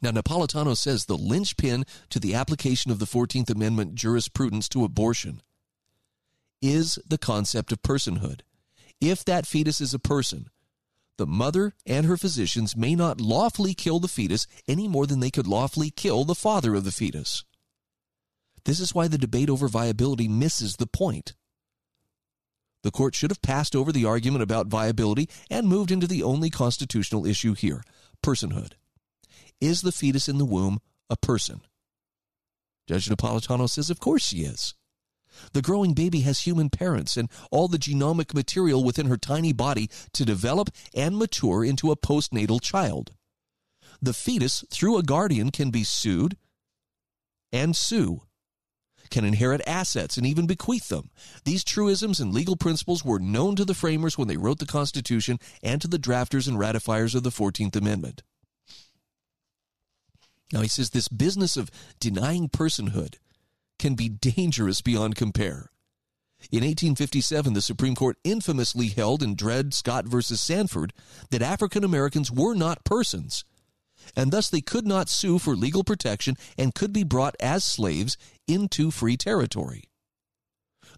[0.00, 5.42] Now, Napolitano says the linchpin to the application of the 14th Amendment jurisprudence to abortion
[6.60, 8.40] is the concept of personhood.
[9.00, 10.48] If that fetus is a person,
[11.18, 15.30] the mother and her physicians may not lawfully kill the fetus any more than they
[15.30, 17.44] could lawfully kill the father of the fetus.
[18.64, 21.34] This is why the debate over viability misses the point.
[22.82, 26.50] The court should have passed over the argument about viability and moved into the only
[26.50, 27.82] constitutional issue here
[28.24, 28.72] personhood.
[29.60, 31.60] Is the fetus in the womb a person?
[32.88, 34.74] Judge Napolitano says, of course she is.
[35.52, 39.88] The growing baby has human parents and all the genomic material within her tiny body
[40.12, 43.12] to develop and mature into a postnatal child.
[44.00, 46.36] The fetus, through a guardian, can be sued
[47.52, 48.22] and sue,
[49.10, 51.10] can inherit assets and even bequeath them.
[51.44, 55.38] These truisms and legal principles were known to the framers when they wrote the Constitution
[55.62, 58.22] and to the drafters and ratifiers of the 14th Amendment.
[60.52, 63.16] Now, he says this business of denying personhood
[63.82, 65.68] can be dangerous beyond compare.
[66.52, 70.20] In 1857, the Supreme Court infamously held in Dred Scott v.
[70.22, 70.92] Sandford
[71.30, 73.44] that African Americans were not persons,
[74.14, 78.16] and thus they could not sue for legal protection and could be brought as slaves
[78.46, 79.82] into free territory.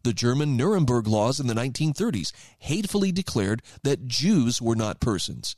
[0.02, 5.56] The German Nuremberg laws in the 1930s hatefully declared that Jews were not persons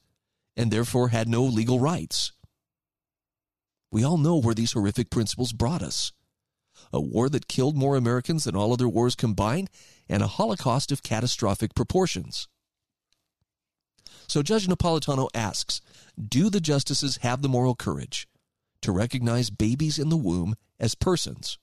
[0.56, 2.30] and therefore had no legal rights.
[3.90, 6.12] We all know where these horrific principles brought us
[6.92, 9.70] a war that killed more Americans than all other wars combined,
[10.08, 12.48] and a Holocaust of catastrophic proportions.
[14.28, 15.80] So Judge Napolitano asks
[16.18, 18.26] Do the justices have the moral courage
[18.82, 21.58] to recognize babies in the womb as persons?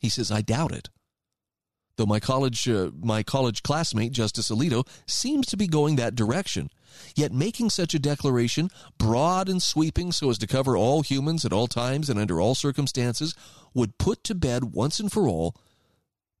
[0.00, 0.88] He says, I doubt it
[1.98, 6.70] though my college uh, my college classmate Justice Alito seems to be going that direction.
[7.14, 11.52] Yet making such a declaration, broad and sweeping so as to cover all humans at
[11.52, 13.34] all times and under all circumstances,
[13.74, 15.54] would put to bed once and for all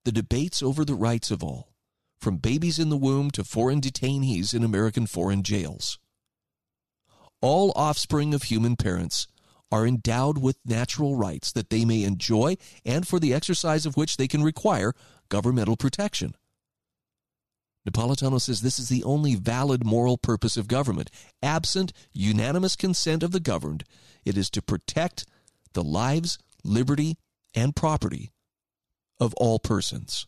[0.04, 1.68] the debates over the rights of all,
[2.18, 5.98] from babies in the womb to foreign detainees in American foreign jails.
[7.40, 9.26] All offspring of human parents
[9.70, 14.16] are endowed with natural rights that they may enjoy and for the exercise of which
[14.16, 14.94] they can require
[15.28, 16.34] governmental protection.
[17.88, 21.10] Napolitano says this is the only valid moral purpose of government.
[21.42, 23.84] Absent unanimous consent of the governed,
[24.24, 25.26] it is to protect
[25.72, 27.16] the lives, liberty,
[27.54, 28.30] and property
[29.20, 30.26] of all persons.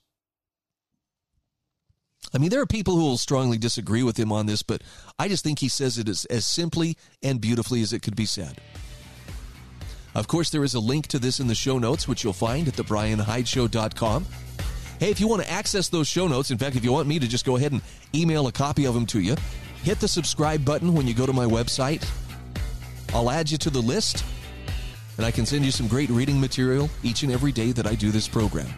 [2.35, 4.83] I mean, there are people who will strongly disagree with him on this, but
[5.19, 8.27] I just think he says it as, as simply and beautifully as it could be
[8.27, 8.59] said.
[10.15, 12.67] Of course, there is a link to this in the show notes, which you'll find
[12.67, 14.27] at thebrianhydeshow.com.
[14.99, 17.19] Hey, if you want to access those show notes, in fact, if you want me
[17.19, 17.81] to just go ahead and
[18.15, 19.37] email a copy of them to you,
[19.83, 22.07] hit the subscribe button when you go to my website.
[23.15, 24.25] I'll add you to the list,
[25.17, 27.95] and I can send you some great reading material each and every day that I
[27.95, 28.69] do this program.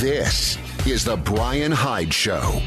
[0.00, 0.56] This
[0.86, 2.62] is The Brian Hyde Show.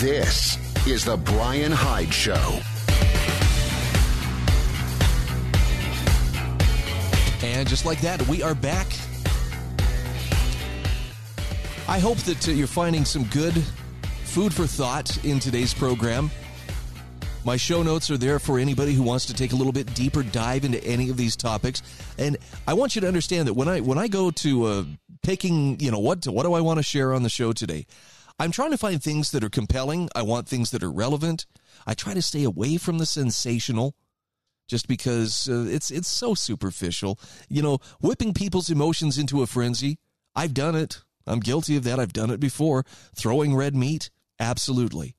[0.00, 0.56] This
[0.86, 2.32] is The Brian Hyde Show.
[7.46, 8.86] And just like that, we are back.
[11.86, 13.52] I hope that uh, you're finding some good
[14.24, 16.30] food for thought in today's program.
[17.44, 20.22] My show notes are there for anybody who wants to take a little bit deeper
[20.22, 21.82] dive into any of these topics.
[22.16, 24.84] And I want you to understand that when I when I go to uh,
[25.22, 27.84] picking, you know, what to, what do I want to share on the show today?
[28.40, 30.08] I'm trying to find things that are compelling.
[30.14, 31.44] I want things that are relevant.
[31.86, 33.94] I try to stay away from the sensational
[34.66, 37.20] just because uh, it's it's so superficial.
[37.50, 39.98] You know, whipping people's emotions into a frenzy.
[40.34, 41.02] I've done it.
[41.26, 42.00] I'm guilty of that.
[42.00, 42.86] I've done it before.
[43.14, 44.08] Throwing red meat?
[44.38, 45.16] Absolutely.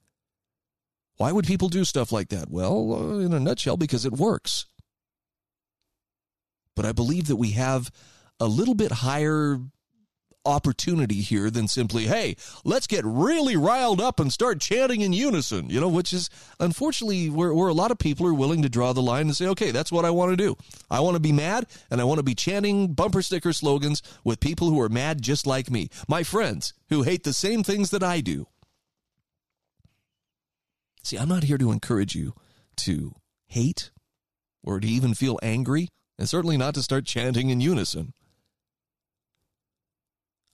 [1.18, 2.50] Why would people do stuff like that?
[2.50, 4.66] Well, uh, in a nutshell, because it works.
[6.76, 7.92] But I believe that we have
[8.40, 9.60] a little bit higher
[10.46, 15.70] opportunity here than simply, hey, let's get really riled up and start chanting in unison,
[15.70, 18.94] you know, which is unfortunately where, where a lot of people are willing to draw
[18.94, 20.58] the line and say, okay, that's what I want to do.
[20.90, 24.40] I want to be mad and I want to be chanting bumper sticker slogans with
[24.40, 28.04] people who are mad just like me, my friends who hate the same things that
[28.04, 28.48] I do.
[31.04, 32.34] See, I'm not here to encourage you
[32.78, 33.16] to
[33.48, 33.92] hate
[34.64, 35.90] or to even feel angry,
[36.20, 38.14] and certainly not to start chanting in unison.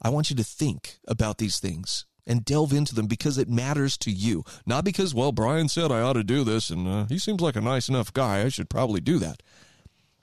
[0.02, 3.98] I want you to think about these things and delve into them because it matters
[3.98, 4.44] to you.
[4.66, 7.56] Not because, well, Brian said I ought to do this and uh, he seems like
[7.56, 8.42] a nice enough guy.
[8.42, 9.42] I should probably do that.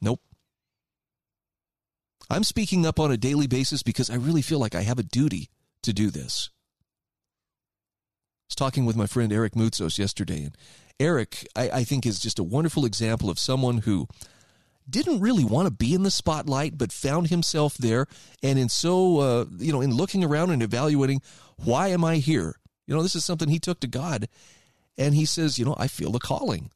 [0.01, 0.21] Nope.
[2.31, 5.03] I'm speaking up on a daily basis because I really feel like I have a
[5.03, 5.51] duty
[5.83, 6.51] to do this.
[8.45, 10.57] I was talking with my friend Eric Moutsos yesterday, and
[11.01, 14.07] Eric, I, I think, is just a wonderful example of someone who
[14.89, 18.07] didn't really want to be in the spotlight, but found himself there.
[18.43, 21.23] And in so, uh, you know, in looking around and evaluating,
[21.57, 22.57] why am I here?
[22.87, 24.29] You know, this is something he took to God.
[24.99, 26.71] And he says, you know, I feel the calling.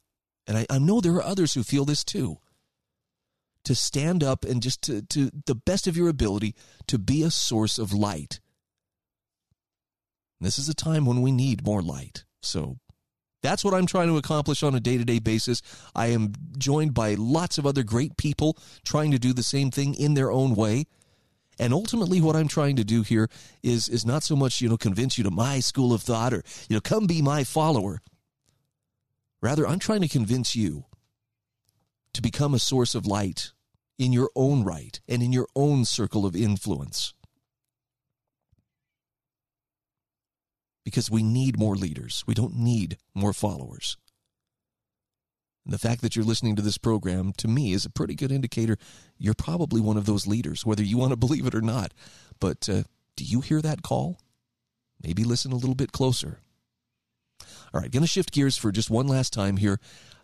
[0.47, 2.37] And I, I know there are others who feel this too.
[3.65, 6.55] To stand up and just to, to the best of your ability
[6.87, 8.39] to be a source of light.
[10.41, 12.23] This is a time when we need more light.
[12.41, 12.77] So
[13.41, 15.61] that's what I'm trying to accomplish on a day to day basis.
[15.95, 19.93] I am joined by lots of other great people trying to do the same thing
[19.93, 20.85] in their own way.
[21.57, 23.29] And ultimately, what I'm trying to do here
[23.61, 26.41] is, is not so much, you know, convince you to my school of thought or,
[26.69, 28.01] you know, come be my follower.
[29.41, 30.85] Rather, I'm trying to convince you
[32.13, 33.51] to become a source of light
[33.97, 37.13] in your own right and in your own circle of influence.
[40.89, 42.23] Because we need more leaders.
[42.27, 43.97] We don't need more followers.
[45.65, 48.31] And the fact that you're listening to this program, to me, is a pretty good
[48.31, 48.77] indicator
[49.17, 51.93] you're probably one of those leaders, whether you want to believe it or not.
[52.39, 52.83] But uh,
[53.15, 54.19] do you hear that call?
[55.03, 56.39] Maybe listen a little bit closer.
[57.73, 59.79] All right, going to shift gears for just one last time here.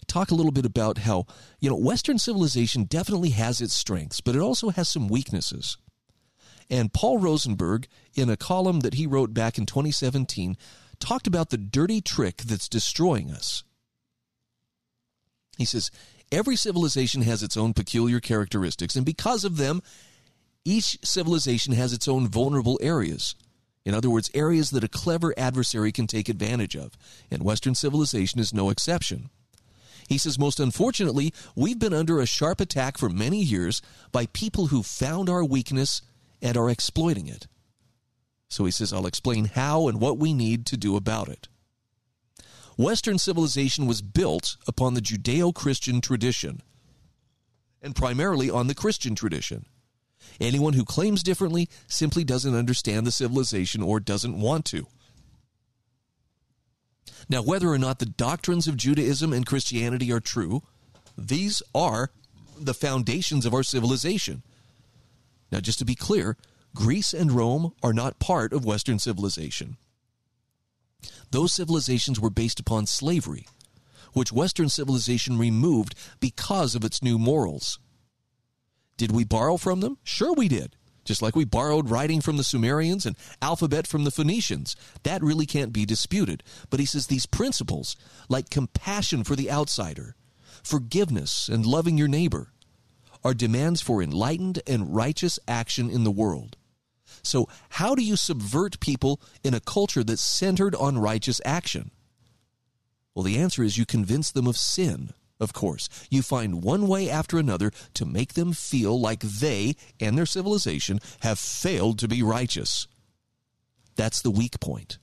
[0.07, 1.25] Talk a little bit about how,
[1.59, 5.77] you know, Western civilization definitely has its strengths, but it also has some weaknesses.
[6.69, 10.57] And Paul Rosenberg, in a column that he wrote back in 2017,
[10.99, 13.63] talked about the dirty trick that's destroying us.
[15.57, 15.91] He says,
[16.31, 19.81] Every civilization has its own peculiar characteristics, and because of them,
[20.63, 23.35] each civilization has its own vulnerable areas.
[23.85, 26.97] In other words, areas that a clever adversary can take advantage of,
[27.29, 29.29] and Western civilization is no exception.
[30.09, 33.81] He says, most unfortunately, we've been under a sharp attack for many years
[34.11, 36.01] by people who found our weakness
[36.45, 37.47] and are exploiting it.
[38.49, 41.47] So he says, I'll explain how and what we need to do about it.
[42.77, 46.61] Western civilization was built upon the Judeo Christian tradition,
[47.81, 49.65] and primarily on the Christian tradition.
[50.39, 54.85] Anyone who claims differently simply doesn't understand the civilization or doesn't want to.
[57.27, 60.61] Now, whether or not the doctrines of Judaism and Christianity are true,
[61.17, 62.11] these are
[62.55, 64.43] the foundations of our civilization.
[65.51, 66.37] Now, just to be clear,
[66.73, 69.77] Greece and Rome are not part of Western civilization.
[71.31, 73.47] Those civilizations were based upon slavery,
[74.13, 77.79] which Western civilization removed because of its new morals.
[78.97, 79.97] Did we borrow from them?
[80.03, 80.75] Sure, we did.
[81.03, 84.75] Just like we borrowed writing from the Sumerians and alphabet from the Phoenicians.
[85.03, 86.43] That really can't be disputed.
[86.69, 87.95] But he says these principles,
[88.27, 90.15] like compassion for the outsider,
[90.63, 92.53] forgiveness, and loving your neighbor,
[93.25, 96.55] are demands for enlightened and righteous action in the world.
[97.21, 101.91] So, how do you subvert people in a culture that's centered on righteous action?
[103.13, 105.89] Well, the answer is you convince them of sin of course.
[106.09, 110.99] You find one way after another to make them feel like they and their civilization
[111.21, 112.87] have failed to be righteous.
[113.95, 114.97] That's the weak point.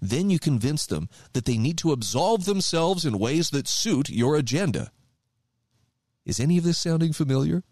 [0.00, 4.36] Then you convince them that they need to absolve themselves in ways that suit your
[4.36, 4.90] agenda.
[6.28, 7.64] Is any of this sounding familiar?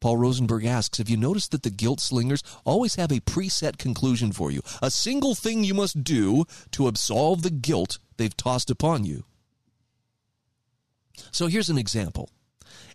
[0.00, 4.30] Paul Rosenberg asks Have you noticed that the guilt slingers always have a preset conclusion
[4.30, 4.62] for you?
[4.80, 9.24] A single thing you must do to absolve the guilt they've tossed upon you.
[11.32, 12.30] So here's an example.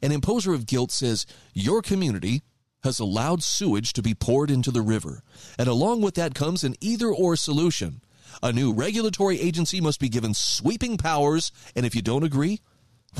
[0.01, 2.43] An imposer of guilt says, Your community
[2.83, 5.21] has allowed sewage to be poured into the river.
[5.59, 8.01] And along with that comes an either or solution.
[8.41, 12.61] A new regulatory agency must be given sweeping powers, and if you don't agree,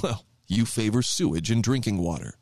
[0.03, 2.35] well, you favor sewage in drinking water.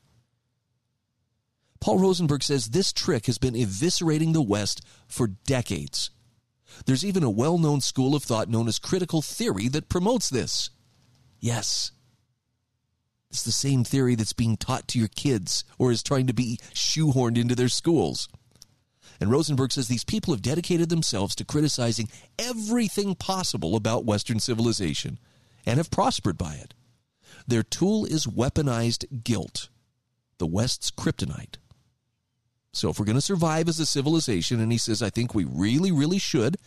[1.79, 6.09] Paul Rosenberg says this trick has been eviscerating the West for decades.
[6.85, 10.69] There's even a well known school of thought known as critical theory that promotes this.
[11.39, 11.91] Yes,
[13.35, 16.57] it's the same theory that's being taught to your kids or is trying to be
[16.73, 18.29] shoehorned into their schools.
[19.19, 22.07] And Rosenberg says these people have dedicated themselves to criticizing
[22.39, 25.19] everything possible about Western civilization
[25.65, 26.74] and have prospered by it.
[27.47, 29.69] Their tool is weaponized guilt,
[30.37, 31.57] the West's kryptonite.
[32.73, 35.45] So, if we're going to survive as a civilization, and he says, I think we
[35.45, 36.57] really, really should,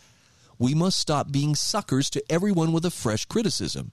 [0.57, 3.91] we must stop being suckers to everyone with a fresh criticism.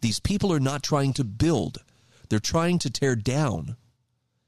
[0.00, 1.78] These people are not trying to build,
[2.28, 3.76] they're trying to tear down.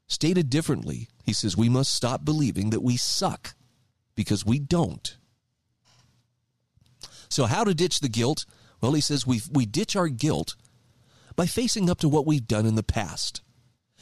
[0.07, 3.55] Stated differently, he says we must stop believing that we suck
[4.15, 5.17] because we don't.
[7.29, 8.45] So, how to ditch the guilt?
[8.79, 10.55] Well, he says we, we ditch our guilt
[11.35, 13.41] by facing up to what we've done in the past.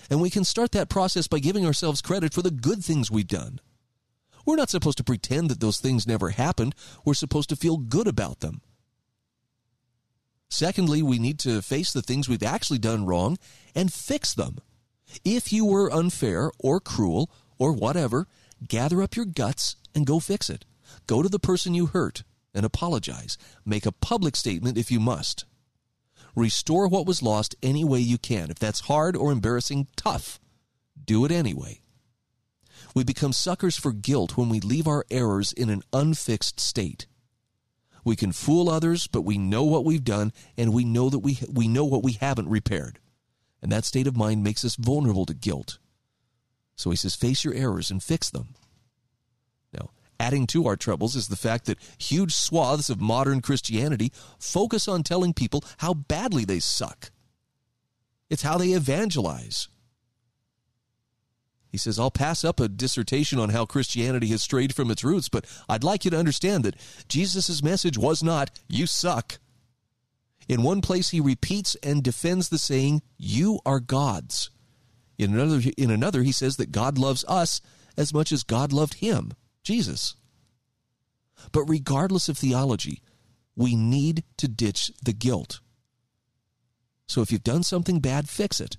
[0.10, 3.28] And we can start that process by giving ourselves credit for the good things we've
[3.28, 3.60] done.
[4.46, 6.76] We're not supposed to pretend that those things never happened.
[7.06, 8.62] We're supposed to feel good about them.
[10.50, 13.38] Secondly, we need to face the things we've actually done wrong
[13.74, 14.58] and fix them.
[15.24, 18.28] If you were unfair or cruel or whatever,
[18.68, 20.66] gather up your guts and go fix it.
[21.08, 23.38] Go to the person you hurt and apologize.
[23.66, 25.46] Make a public statement if you must.
[26.36, 28.50] Restore what was lost any way you can.
[28.50, 30.40] If that's hard or embarrassing, tough.
[31.04, 31.82] Do it anyway.
[32.94, 37.08] We become suckers for guilt when we leave our errors in an unfixed state.
[38.04, 41.40] We can fool others, but we know what we've done and we know that we,
[41.52, 43.00] we know what we haven't repaired.
[43.62, 45.78] And that state of mind makes us vulnerable to guilt.
[46.76, 48.56] So he says, face your errors and fix them.
[50.22, 55.02] Adding to our troubles is the fact that huge swaths of modern Christianity focus on
[55.02, 57.10] telling people how badly they suck.
[58.30, 59.68] It's how they evangelize.
[61.72, 65.28] He says, I'll pass up a dissertation on how Christianity has strayed from its roots,
[65.28, 66.76] but I'd like you to understand that
[67.08, 69.40] Jesus' message was not, you suck.
[70.48, 74.52] In one place, he repeats and defends the saying, you are God's.
[75.18, 77.60] In another, in another, he says that God loves us
[77.98, 79.32] as much as God loved him,
[79.64, 80.16] Jesus.
[81.52, 83.02] But regardless of theology,
[83.56, 85.60] we need to ditch the guilt.
[87.08, 88.78] So if you've done something bad, fix it.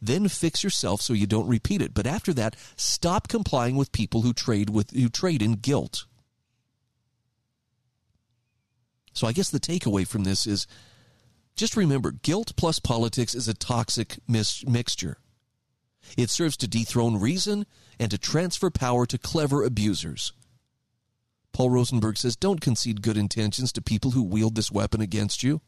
[0.00, 1.94] Then fix yourself so you don't repeat it.
[1.94, 6.06] But after that, stop complying with people who trade with who trade in guilt.
[9.12, 10.66] So I guess the takeaway from this is
[11.56, 15.18] just remember guilt plus politics is a toxic mis- mixture.
[16.16, 17.66] It serves to dethrone reason
[17.98, 20.32] and to transfer power to clever abusers.
[21.52, 25.60] Paul Rosenberg says don't concede good intentions to people who wield this weapon against you.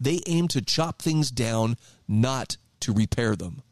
[0.00, 1.76] They aim to chop things down,
[2.08, 3.62] not to repair them.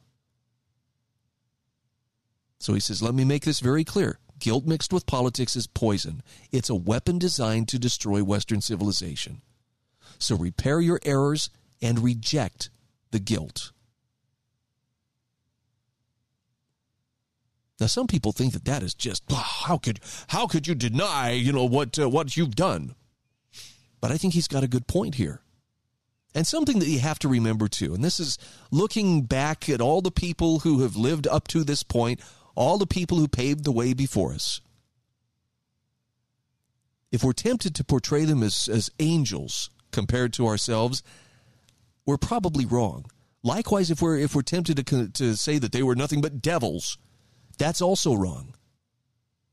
[2.59, 4.21] So he says, let me make this very clear.
[4.39, 6.23] Guilt mixed with politics is poison.
[6.53, 9.43] It's a weapon designed to destroy Western civilization.
[10.19, 11.51] So repair your errors
[11.81, 12.71] and reject
[13.11, 13.72] the guilt.
[17.83, 19.99] Now, some people think that that is just how could
[20.29, 22.95] how could you deny you know what uh, what you've done?
[24.01, 25.41] But I think he's got a good point here.
[26.33, 28.39] And something that you have to remember too, and this is
[28.71, 32.21] looking back at all the people who have lived up to this point,
[32.55, 34.61] all the people who paved the way before us.
[37.11, 41.03] If we're tempted to portray them as, as angels compared to ourselves,
[42.07, 43.07] we're probably wrong.
[43.43, 46.97] Likewise, if we're if we're tempted to to say that they were nothing but devils,
[47.59, 48.55] That's also wrong.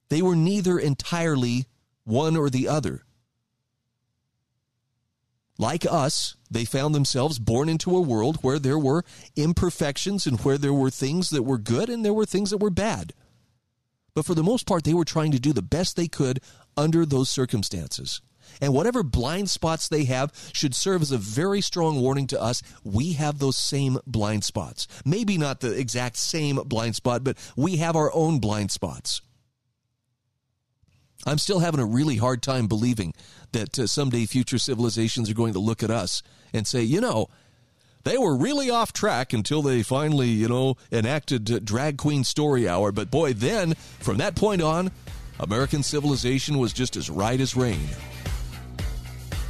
[0.09, 1.67] They were neither entirely
[2.03, 3.03] one or the other.
[5.57, 9.03] Like us, they found themselves born into a world where there were
[9.35, 12.69] imperfections and where there were things that were good and there were things that were
[12.69, 13.13] bad.
[14.15, 16.39] But for the most part, they were trying to do the best they could
[16.77, 18.21] under those circumstances.
[18.61, 22.61] And whatever blind spots they have should serve as a very strong warning to us.
[22.83, 24.87] We have those same blind spots.
[25.05, 29.21] Maybe not the exact same blind spot, but we have our own blind spots.
[31.25, 33.13] I'm still having a really hard time believing
[33.51, 36.23] that uh, someday future civilizations are going to look at us
[36.53, 37.27] and say, you know,
[38.05, 42.67] they were really off track until they finally, you know, enacted uh, Drag Queen Story
[42.69, 42.91] Hour.
[42.91, 44.91] But boy, then, from that point on,
[45.39, 47.87] American civilization was just as right as rain.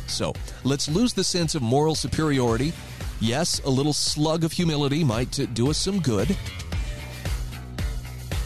[0.10, 0.34] So
[0.64, 2.74] let's lose the sense of moral superiority.
[3.22, 6.36] Yes, a little slug of humility might do us some good.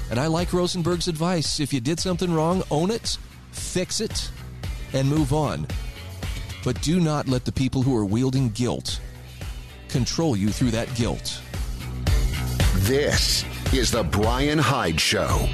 [0.09, 1.59] And I like Rosenberg's advice.
[1.59, 3.17] If you did something wrong, own it,
[3.51, 4.29] fix it,
[4.93, 5.65] and move on.
[6.63, 8.99] But do not let the people who are wielding guilt
[9.89, 11.41] control you through that guilt.
[12.75, 15.49] This is The Brian Hyde Show.